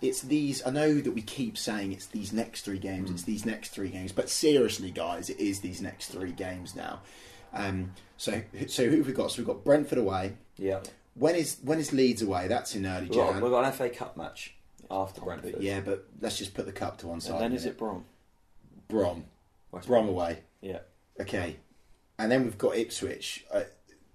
it's 0.00 0.22
these 0.22 0.64
I 0.64 0.70
know 0.70 0.94
that 0.94 1.10
we 1.10 1.22
keep 1.22 1.58
saying 1.58 1.92
it's 1.92 2.06
these 2.06 2.32
next 2.32 2.62
three 2.62 2.78
games 2.78 3.10
it's 3.10 3.22
these 3.24 3.44
next 3.44 3.70
three 3.70 3.88
games 3.88 4.12
but 4.12 4.28
seriously 4.28 4.90
guys 4.90 5.30
it 5.30 5.38
is 5.40 5.60
these 5.60 5.80
next 5.82 6.08
three 6.08 6.32
games 6.32 6.76
now. 6.76 7.00
Um, 7.52 7.92
so 8.16 8.42
so 8.68 8.88
who 8.88 8.98
have 8.98 9.06
we 9.06 9.12
got? 9.12 9.32
So 9.32 9.38
we've 9.38 9.46
got 9.46 9.64
Brentford 9.64 9.98
away. 9.98 10.34
Yeah. 10.56 10.80
when 11.14 11.34
is 11.34 11.58
when 11.62 11.78
is 11.78 11.92
Leeds 11.92 12.22
away? 12.22 12.46
That's 12.48 12.74
in 12.74 12.86
early 12.86 13.08
got, 13.08 13.42
we've 13.42 13.50
got 13.50 13.64
an 13.64 13.72
FA 13.72 13.88
Cup 13.90 14.16
match 14.16 14.54
after 14.90 15.20
Brentford. 15.20 15.56
yeah 15.60 15.80
but 15.80 16.06
let's 16.20 16.38
just 16.38 16.54
put 16.54 16.66
the 16.66 16.72
cup 16.72 16.98
to 16.98 17.08
one 17.08 17.20
side 17.20 17.34
and 17.34 17.42
then 17.42 17.52
is 17.52 17.66
it 17.66 17.76
Brom? 17.76 18.04
Brom. 18.88 19.24
West 19.70 19.86
Brom. 19.86 20.08
away. 20.08 20.38
Yeah, 20.60 20.78
okay. 21.20 21.56
And 22.18 22.32
then 22.32 22.44
we've 22.44 22.58
got 22.58 22.76
Ipswich 22.76 23.44
uh, 23.52 23.62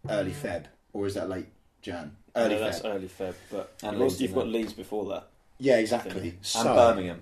early 0.09 0.31
Feb 0.31 0.65
or 0.93 1.05
is 1.05 1.13
that 1.13 1.29
late 1.29 1.47
Jan 1.83 2.15
early 2.35 2.55
no, 2.55 2.61
Feb 2.61 2.63
that's 2.63 2.83
early 2.85 3.07
Feb. 3.07 3.35
But 3.51 3.73
And 3.83 3.91
you've, 3.93 4.01
Leeds 4.01 4.21
you've 4.21 4.33
got. 4.33 4.47
Leeds 4.47 4.73
before 4.73 5.05
that. 5.09 5.27
yeah 5.59 5.77
exactly 5.77 6.29
And 6.29 6.37
so 6.41 6.63
Birmingham. 6.73 7.21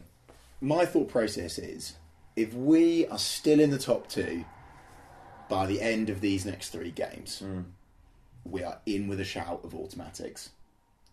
my 0.61 0.85
thought 0.85 1.09
process 1.09 1.57
is 1.59 1.93
if 2.37 2.53
we 2.53 3.05
are 3.07 3.17
still 3.19 3.59
in 3.59 3.71
the 3.71 3.77
top 3.79 4.07
two 4.07 4.45
by 5.49 5.65
the 5.65 5.81
end 5.81 6.09
of 6.09 6.21
these 6.21 6.45
next 6.45 6.69
three 6.69 6.91
games, 6.91 7.41
Mm. 7.43 7.65
we 8.45 8.63
are 8.63 8.79
in 8.85 9.09
with 9.09 9.19
a 9.19 9.25
shout 9.25 9.59
of 9.65 9.75
automatics. 9.75 10.51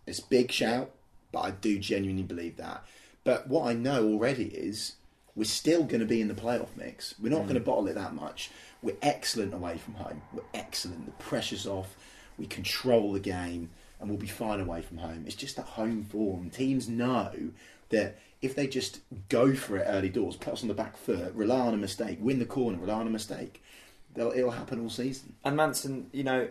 It's 0.07 0.19
a 0.19 0.25
big 0.25 0.49
shout, 0.51 0.91
but 1.33 1.39
I 1.41 1.51
do 1.51 1.77
genuinely 1.77 2.23
believe 2.23 2.55
that. 2.57 2.85
But 3.25 3.47
what 3.49 3.67
I 3.67 3.73
know 3.73 4.07
already 4.07 4.45
is 4.45 4.93
we're 5.35 5.43
still 5.43 5.83
going 5.83 5.99
to 5.99 6.05
be 6.05 6.21
in 6.21 6.29
the 6.29 6.33
playoff 6.33 6.69
mix. 6.77 7.15
We're 7.21 7.29
not 7.33 7.43
going 7.43 7.55
to 7.55 7.59
bottle 7.59 7.87
it 7.89 7.95
that 7.95 8.15
much. 8.15 8.49
We're 8.81 8.95
excellent 9.01 9.53
away 9.53 9.77
from 9.77 9.95
home. 9.95 10.21
We're 10.33 10.41
excellent. 10.53 11.05
The 11.05 11.23
pressure's 11.23 11.67
off. 11.67 11.95
We 12.39 12.47
control 12.47 13.13
the 13.13 13.19
game, 13.19 13.69
and 13.99 14.09
we'll 14.09 14.17
be 14.17 14.27
fine 14.27 14.59
away 14.59 14.81
from 14.81 14.97
home. 14.97 15.25
It's 15.27 15.35
just 15.35 15.57
that 15.57 15.65
home 15.65 16.03
form. 16.03 16.49
Teams 16.49 16.87
know 16.87 17.49
that 17.89 18.17
if 18.41 18.55
they 18.55 18.67
just 18.67 19.01
go 19.27 19.53
for 19.53 19.77
it 19.77 19.83
early 19.87 20.09
doors, 20.09 20.35
put 20.35 20.53
us 20.53 20.61
on 20.61 20.67
the 20.69 20.73
back 20.73 20.97
foot, 20.97 21.33
rely 21.33 21.59
on 21.59 21.73
a 21.73 21.77
mistake, 21.77 22.17
win 22.21 22.39
the 22.39 22.45
corner, 22.45 22.77
rely 22.77 22.99
on 22.99 23.07
a 23.07 23.09
mistake, 23.09 23.61
they'll, 24.13 24.31
it'll 24.31 24.51
happen 24.51 24.79
all 24.81 24.89
season. 24.89 25.33
And 25.43 25.57
Manson, 25.57 26.07
you 26.13 26.23
know, 26.23 26.47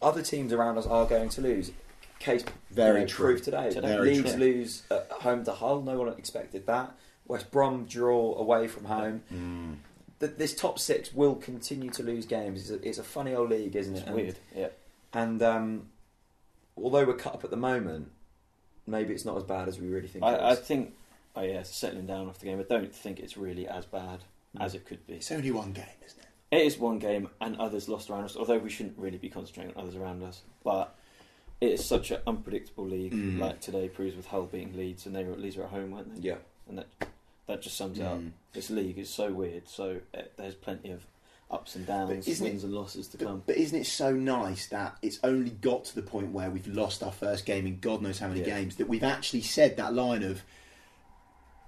other 0.00 0.22
teams 0.22 0.52
around 0.52 0.78
us 0.78 0.86
are 0.86 1.06
going 1.06 1.28
to 1.30 1.40
lose. 1.40 1.72
Case 2.18 2.44
Very 2.70 3.00
you 3.00 3.06
know, 3.06 3.06
true. 3.08 3.26
proved 3.26 3.44
today. 3.44 3.70
Today. 3.70 3.88
Very 3.88 4.14
Leeds 4.14 4.30
true. 4.30 4.40
lose 4.40 4.82
at 4.90 5.10
home 5.10 5.44
to 5.44 5.52
Hull. 5.52 5.82
No 5.82 5.98
one 5.98 6.08
expected 6.16 6.66
that. 6.66 6.94
West 7.26 7.50
Brom 7.50 7.84
draw 7.84 8.36
away 8.36 8.68
from 8.68 8.84
home. 8.84 9.22
Mm. 9.32 9.76
Th- 10.22 10.36
This 10.38 10.54
top 10.54 10.78
six 10.78 11.12
will 11.12 11.34
continue 11.34 11.90
to 11.90 12.02
lose 12.02 12.24
games. 12.26 12.70
It's 12.70 12.70
a, 12.82 12.88
it's 12.88 12.98
a 12.98 13.02
funny 13.04 13.34
old 13.34 13.50
league, 13.50 13.76
isn't 13.76 13.94
it? 13.94 13.98
It's 13.98 14.06
And- 14.06 14.16
weird. 14.16 14.38
Yeah, 14.56 14.68
And 15.12 15.42
um, 15.42 15.88
although 16.76 17.04
we're 17.04 17.14
cut 17.14 17.34
up 17.34 17.44
at 17.44 17.50
the 17.50 17.56
moment, 17.56 18.10
maybe 18.86 19.12
it's 19.14 19.24
not 19.24 19.36
as 19.36 19.42
bad 19.44 19.68
as 19.68 19.78
we 19.78 19.88
really 19.88 20.08
think. 20.08 20.24
it 20.24 20.28
I, 20.28 20.50
I 20.52 20.54
think. 20.54 20.94
Oh 21.36 21.42
yeah, 21.42 21.60
it's 21.60 21.74
settling 21.74 22.06
down 22.06 22.28
after 22.28 22.40
the 22.40 22.46
game. 22.46 22.58
I 22.60 22.62
don't 22.64 22.94
think 22.94 23.18
it's 23.20 23.36
really 23.36 23.66
as 23.66 23.84
bad 23.86 24.20
as 24.60 24.74
it 24.74 24.84
could 24.86 25.06
be. 25.06 25.14
It's 25.14 25.32
only 25.32 25.50
one 25.50 25.72
game, 25.72 25.84
isn't 26.04 26.18
it? 26.20 26.26
It 26.56 26.66
is 26.66 26.78
one 26.78 26.98
game, 26.98 27.30
and 27.40 27.56
others 27.56 27.88
lost 27.88 28.10
around 28.10 28.24
us. 28.24 28.36
Although 28.36 28.58
we 28.58 28.68
shouldn't 28.68 28.98
really 28.98 29.16
be 29.16 29.30
concentrating 29.30 29.74
on 29.74 29.82
others 29.82 29.96
around 29.96 30.22
us, 30.22 30.42
but 30.62 30.94
it 31.62 31.70
is 31.72 31.84
such 31.84 32.10
an 32.10 32.20
unpredictable 32.26 32.84
league. 32.86 33.14
Mm. 33.14 33.38
Like 33.38 33.60
today 33.62 33.88
proves 33.88 34.14
with 34.14 34.26
Hull 34.26 34.44
beating 34.44 34.76
Leeds, 34.76 35.06
and 35.06 35.16
they 35.16 35.24
were 35.24 35.34
Leeds 35.34 35.56
were 35.56 35.64
at 35.64 35.70
home, 35.70 35.92
weren't 35.92 36.14
they? 36.20 36.28
Yeah. 36.28 36.36
and 36.68 36.76
that 36.78 36.86
that 37.46 37.62
just 37.62 37.76
sums 37.76 37.98
it 37.98 38.02
up. 38.04 38.18
Mm. 38.18 38.32
This 38.52 38.70
league 38.70 38.98
is 38.98 39.10
so 39.10 39.32
weird. 39.32 39.68
So 39.68 40.00
uh, 40.16 40.22
there's 40.36 40.54
plenty 40.54 40.90
of 40.90 41.06
ups 41.50 41.76
and 41.76 41.86
downs, 41.86 42.26
isn't 42.28 42.46
it- 42.46 42.50
wins 42.50 42.64
and 42.64 42.72
losses 42.72 43.08
to 43.08 43.18
come. 43.18 43.38
But, 43.38 43.48
but 43.48 43.56
isn't 43.56 43.78
it 43.78 43.86
so 43.86 44.12
nice 44.12 44.68
that 44.68 44.96
it's 45.02 45.18
only 45.22 45.50
got 45.50 45.84
to 45.86 45.94
the 45.94 46.02
point 46.02 46.32
where 46.32 46.50
we've 46.50 46.66
lost 46.66 47.02
our 47.02 47.12
first 47.12 47.44
game 47.44 47.66
in 47.66 47.78
God 47.78 48.00
knows 48.02 48.18
how 48.18 48.28
many 48.28 48.40
Yeah. 48.40 48.46
games 48.56 48.76
that 48.76 48.88
we've 48.88 49.02
actually 49.04 49.42
said 49.42 49.76
that 49.76 49.92
line 49.92 50.22
of 50.22 50.42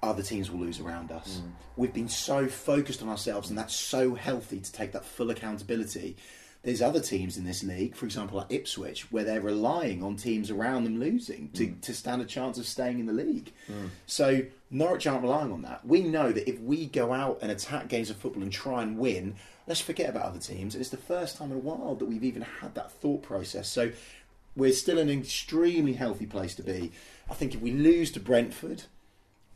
other 0.02 0.22
teams 0.22 0.50
will 0.50 0.60
lose 0.60 0.80
around 0.80 1.10
us. 1.10 1.40
Mm. 1.42 1.50
We've 1.76 1.92
been 1.94 2.08
so 2.08 2.46
focused 2.46 3.02
on 3.02 3.08
ourselves, 3.08 3.48
and 3.48 3.58
that's 3.58 3.74
so 3.74 4.14
healthy 4.14 4.60
to 4.60 4.72
take 4.72 4.92
that 4.92 5.04
full 5.04 5.30
accountability. 5.30 6.16
There's 6.64 6.81
other 6.81 7.00
teams 7.00 7.37
in 7.37 7.44
this 7.44 7.62
league, 7.62 7.94
for 7.94 8.07
example, 8.07 8.38
like 8.38 8.50
Ipswich, 8.50 9.12
where 9.12 9.22
they're 9.22 9.40
relying 9.40 10.03
on 10.03 10.16
teams 10.16 10.50
around 10.50 10.85
them 10.85 10.98
losing 10.98 11.50
to, 11.55 11.66
Mm. 11.66 11.81
to 11.83 11.92
stand 11.94 12.22
a 12.22 12.24
chance 12.24 12.57
of 12.59 12.66
staying 12.66 12.98
in 12.98 13.07
the 13.07 13.12
league. 13.12 13.53
So 14.07 14.42
Norwich 14.70 15.07
aren't 15.07 15.22
relying 15.22 15.53
on 15.53 15.62
that. 15.62 15.87
We 15.87 16.00
know 16.03 16.33
that 16.33 16.48
if 16.48 16.59
we 16.61 16.87
go 16.87 17.12
out 17.12 17.38
and 17.42 17.53
attack 17.53 17.88
games 17.88 18.09
of 18.09 18.16
football 18.16 18.42
and 18.42 18.50
try 18.50 18.83
and 18.83 18.98
win, 18.98 19.35
let's 19.66 19.81
forget 19.83 20.09
about 20.09 20.24
other 20.24 20.40
teams. 20.40 20.74
And 20.74 20.81
it's 20.81 20.90
the 20.90 20.96
first 20.96 21.37
time 21.37 21.50
in 21.53 21.59
a 21.59 21.61
while 21.61 21.94
that 21.96 22.07
we've 22.07 22.24
even 22.24 22.42
had 22.42 22.74
that 22.77 22.90
thought 22.92 23.22
process. 23.22 23.68
So 23.68 23.92
we're 24.57 24.72
still 24.72 24.98
in 24.98 25.11
an 25.11 25.18
extremely 25.18 25.92
healthy 25.92 26.27
place 26.27 26.55
to 26.55 26.62
be. 26.62 26.92
I 27.31 27.35
think 27.35 27.55
if 27.55 27.61
we 27.61 27.72
lose 27.72 28.11
to 28.12 28.20
Brentford, 28.20 28.85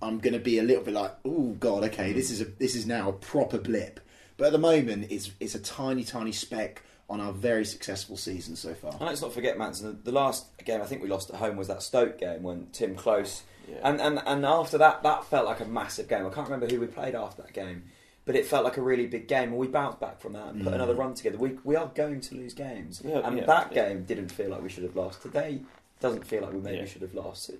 I'm 0.03 0.18
going 0.18 0.35
to 0.35 0.38
be 0.38 0.59
a 0.59 0.62
little 0.62 0.85
bit 0.85 0.94
like, 0.94 1.14
oh 1.25 1.57
god, 1.59 1.85
okay, 1.85 2.12
this 2.12 2.31
is 2.31 2.40
a 2.40 2.44
this 2.44 2.75
is 2.77 2.87
now 2.87 3.09
a 3.09 3.12
proper 3.12 3.59
blip. 3.59 3.99
But 4.38 4.46
at 4.46 4.53
the 4.53 4.59
moment, 4.59 5.09
it's 5.11 5.31
it's 5.40 5.55
a 5.55 5.59
tiny, 5.61 6.05
tiny 6.05 6.33
speck 6.33 6.83
on 7.11 7.20
our 7.20 7.33
very 7.33 7.64
successful 7.64 8.16
season 8.16 8.55
so 8.57 8.72
far. 8.74 8.92
And 8.92 9.01
let's 9.03 9.20
not 9.22 9.33
forget, 9.33 9.59
Manson, 9.59 9.87
the, 9.88 10.11
the 10.11 10.12
last 10.12 10.46
game 10.64 10.81
I 10.81 10.85
think 10.87 11.03
we 11.03 11.09
lost 11.09 11.29
at 11.31 11.37
home 11.37 11.57
was 11.57 11.68
that 11.68 11.83
Stoke 11.83 12.18
game 12.18 12.42
when 12.42 12.66
Timm 12.72 12.94
Klose. 12.96 13.42
Yeah. 13.68 13.77
And, 13.83 14.01
and, 14.01 14.22
and 14.27 14.46
after 14.46 14.79
that, 14.79 15.03
that 15.03 15.24
felt 15.27 15.44
like 15.46 15.61
a 15.61 15.64
massive 15.66 16.09
game. 16.09 16.24
I 16.27 16.31
can't 16.31 16.48
remember 16.48 16.66
who 16.72 16.81
we 16.81 16.87
played 16.87 17.14
after 17.14 17.42
that 17.42 17.53
game, 17.55 17.85
but 18.27 18.35
it 18.37 18.44
felt 18.46 18.64
like 18.64 18.77
a 18.77 18.83
really 18.83 19.07
big 19.07 19.27
game. 19.27 19.48
And 19.51 19.57
we 19.59 19.66
bounced 19.68 20.01
back 20.01 20.20
from 20.20 20.35
that 20.35 20.48
and 20.48 20.62
put 20.62 20.72
Mm. 20.72 20.77
another 20.77 20.94
run 20.94 21.14
together. 21.14 21.37
We, 21.38 21.59
we 21.64 21.77
are 21.77 21.90
going 21.94 22.20
to 22.20 22.35
lose 22.35 22.53
games. 22.55 23.03
Yeah, 23.05 23.20
and 23.24 23.38
yeah, 23.38 23.44
that 23.46 23.72
yeah. 23.72 23.88
game 23.88 24.05
didn't 24.05 24.29
feel 24.31 24.51
like 24.51 24.62
we 24.62 24.68
should 24.68 24.85
have 24.85 24.96
lost. 24.96 25.22
Today 25.22 25.62
doesn't 26.01 26.27
feel 26.27 26.42
like 26.42 26.53
we 26.53 26.61
maybe 26.61 26.79
Yeah. 26.79 26.85
should 26.87 27.03
have 27.03 27.14
lost. 27.14 27.51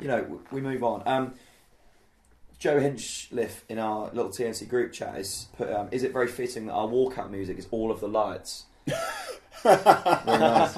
You 0.00 0.08
know, 0.08 0.40
we 0.50 0.60
move 0.60 0.82
on. 0.82 1.02
Um, 1.06 1.34
Joe 2.60 2.78
Hinchliff 2.78 3.62
in 3.68 3.78
our 3.78 4.10
little 4.12 4.30
TNC 4.30 4.68
group 4.68 4.92
chat 4.92 5.18
is 5.18 5.48
put, 5.56 5.72
um, 5.72 5.88
is 5.90 6.02
it 6.04 6.12
very 6.12 6.28
fitting 6.28 6.66
that 6.66 6.74
our 6.74 6.86
walkout 6.86 7.30
music 7.30 7.58
is 7.58 7.66
all 7.72 7.90
of 7.90 8.00
the 8.00 8.08
lights? 8.08 8.66
Really 9.64 9.76
nice. 10.38 10.76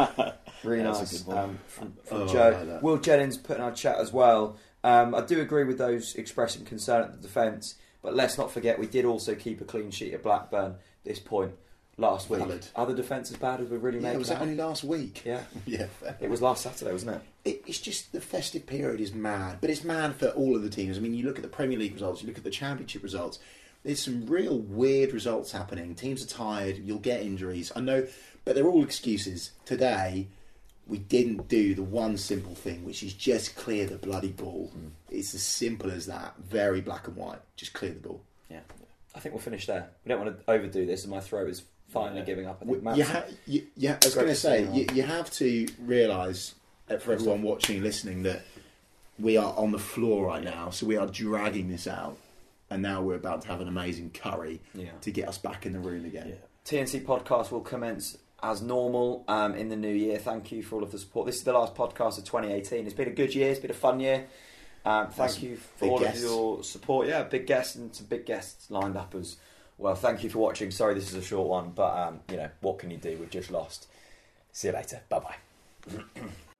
Really 0.64 0.78
Yeah, 0.78 0.84
nice. 0.84 1.28
Um, 1.28 1.58
from 1.66 1.94
from 2.04 2.22
Oh, 2.22 2.26
Joe. 2.28 2.64
like. 2.68 2.82
Will 2.82 2.96
Jennings 2.98 3.36
put 3.36 3.56
in 3.58 3.62
our 3.62 3.72
chat 3.72 3.98
as 3.98 4.12
well. 4.12 4.56
Um, 4.84 5.14
I 5.14 5.20
do 5.20 5.40
agree 5.40 5.64
with 5.64 5.78
those 5.78 6.14
expressing 6.16 6.64
concern 6.64 7.02
at 7.04 7.12
the 7.12 7.18
defence, 7.18 7.76
but 8.02 8.14
let's 8.14 8.38
not 8.38 8.50
forget 8.52 8.78
we 8.78 8.86
did 8.86 9.04
also 9.04 9.34
keep 9.34 9.60
a 9.60 9.64
clean 9.64 9.90
sheet 9.90 10.14
at 10.14 10.22
Blackburn 10.22 10.76
this 11.04 11.18
point 11.20 11.52
last 11.98 12.30
week. 12.30 12.40
Valid. 12.40 12.66
Are 12.74 12.86
the 12.86 12.94
defence 12.94 13.30
as 13.30 13.36
bad 13.36 13.60
as 13.60 13.68
we 13.68 13.76
really 13.76 13.98
Yeah, 13.98 14.10
make 14.10 14.18
was 14.18 14.28
that 14.28 14.40
only 14.40 14.54
last 14.56 14.84
week? 14.84 15.22
Yeah, 15.24 15.42
Yeah, 15.66 15.86
fair. 16.00 16.16
it 16.20 16.30
was 16.30 16.40
last 16.42 16.62
Saturday, 16.62 16.92
wasn't 16.92 17.16
it? 17.16 17.22
it, 17.44 17.64
it's 17.66 17.80
just 17.80 18.12
the 18.12 18.20
festive 18.20 18.66
period 18.66 19.00
is 19.00 19.12
mad, 19.12 19.58
but 19.60 19.70
it's 19.70 19.84
mad 19.84 20.14
for 20.16 20.28
all 20.28 20.56
of 20.56 20.62
the 20.62 20.70
teams. 20.70 20.96
I 20.96 21.00
mean, 21.00 21.14
you 21.14 21.24
look 21.24 21.36
at 21.36 21.42
the 21.42 21.48
Premier 21.48 21.78
League 21.78 21.94
results, 21.94 22.22
you 22.22 22.28
look 22.28 22.38
at 22.38 22.44
the 22.44 22.50
Championship 22.50 23.02
results. 23.02 23.38
There's 23.84 24.00
some 24.00 24.26
real 24.26 24.58
weird 24.58 25.12
results 25.12 25.50
happening. 25.50 25.94
Teams 25.96 26.22
are 26.24 26.28
tired. 26.28 26.78
You'll 26.78 26.98
get 27.00 27.22
injuries. 27.22 27.72
I 27.74 27.80
know, 27.80 28.06
but 28.44 28.54
they're 28.54 28.66
all 28.68 28.84
excuses. 28.84 29.50
Today, 29.64 30.28
we 30.86 30.98
didn't 30.98 31.48
do 31.48 31.74
the 31.74 31.82
one 31.82 32.16
simple 32.16 32.54
thing, 32.54 32.84
which 32.84 33.02
is 33.02 33.12
just 33.12 33.56
clear 33.56 33.86
the 33.86 33.98
bloody 33.98 34.30
ball. 34.30 34.70
Hmm. 34.72 34.88
It's 35.10 35.34
as 35.34 35.42
simple 35.42 35.90
as 35.90 36.06
that. 36.06 36.34
Very 36.38 36.80
black 36.80 37.08
and 37.08 37.16
white. 37.16 37.40
Just 37.56 37.72
clear 37.72 37.90
the 37.92 38.00
ball. 38.00 38.22
Yeah. 38.48 38.60
I 39.16 39.20
think 39.20 39.34
we'll 39.34 39.42
finish 39.42 39.66
there. 39.66 39.90
We 40.04 40.10
don't 40.10 40.24
want 40.24 40.38
to 40.38 40.50
overdo 40.50 40.86
this, 40.86 41.02
and 41.02 41.10
my 41.12 41.20
throat 41.20 41.50
is 41.50 41.62
finally 41.92 42.20
Yeah. 42.20 42.24
giving 42.26 42.46
up. 42.46 42.62
I 42.62 42.64
think 42.64 42.96
you 42.96 43.04
ha- 43.04 43.24
you, 43.46 43.66
you, 43.76 43.90
I 43.90 43.98
was 44.02 44.14
going 44.14 44.26
to 44.28 44.34
say, 44.34 44.68
you 44.72 44.86
you, 44.94 45.02
have 45.02 45.30
to 45.32 45.68
realise, 45.80 46.54
uh, 46.90 46.96
for 46.96 47.12
everyone 47.12 47.42
watching 47.42 47.76
and 47.76 47.84
listening, 47.84 48.22
that 48.24 48.42
we 49.18 49.36
are 49.36 49.54
on 49.56 49.72
the 49.72 49.78
floor 49.78 50.26
right 50.26 50.42
now, 50.42 50.70
so 50.70 50.86
we 50.86 50.96
are 50.96 51.06
dragging 51.06 51.68
this 51.68 51.86
out, 51.86 52.16
and 52.70 52.82
now 52.82 53.02
we're 53.02 53.16
about 53.16 53.42
to 53.42 53.48
have 53.48 53.60
an 53.60 53.68
amazing 53.68 54.10
curry 54.10 54.60
yeah. 54.74 54.90
to 55.02 55.10
get 55.10 55.28
us 55.28 55.38
back 55.38 55.66
in 55.66 55.72
the 55.72 55.78
room 55.78 56.04
again. 56.04 56.28
Yeah. 56.28 56.34
TNC 56.64 57.04
podcast 57.04 57.50
will 57.50 57.60
commence 57.60 58.18
as 58.42 58.62
normal 58.62 59.24
um, 59.28 59.54
in 59.54 59.68
the 59.68 59.76
new 59.76 59.92
year. 59.92 60.18
Thank 60.18 60.50
you 60.50 60.62
for 60.62 60.76
all 60.76 60.82
of 60.82 60.90
the 60.90 60.98
support. 60.98 61.26
This 61.26 61.36
is 61.36 61.44
the 61.44 61.52
last 61.52 61.74
podcast 61.74 62.18
of 62.18 62.24
2018. 62.24 62.86
It's 62.86 62.94
been 62.94 63.08
a 63.08 63.12
good 63.12 63.34
year. 63.34 63.50
It's 63.50 63.60
been 63.60 63.70
a 63.70 63.74
fun 63.74 64.00
year. 64.00 64.26
Um, 64.84 65.10
thank 65.10 65.42
you 65.42 65.56
for 65.76 65.88
all 65.90 65.98
guests. 66.00 66.24
of 66.24 66.30
your 66.30 66.64
support. 66.64 67.06
Yeah, 67.06 67.22
big 67.22 67.46
guests 67.46 67.76
and 67.76 67.94
some 67.94 68.06
big 68.06 68.26
guests 68.26 68.70
lined 68.70 68.96
up 68.96 69.14
as 69.14 69.36
well. 69.78 69.94
Thank 69.94 70.24
you 70.24 70.30
for 70.30 70.38
watching. 70.38 70.70
Sorry 70.70 70.94
this 70.94 71.08
is 71.10 71.14
a 71.14 71.22
short 71.22 71.48
one, 71.48 71.70
but 71.70 71.96
um, 71.96 72.20
you 72.30 72.36
know 72.36 72.50
what 72.60 72.78
can 72.78 72.90
you 72.90 72.98
do? 72.98 73.16
We've 73.18 73.30
just 73.30 73.50
lost. 73.50 73.88
See 74.52 74.68
you 74.68 74.74
later. 74.74 75.02
Bye 75.08 75.20
bye. 75.20 76.02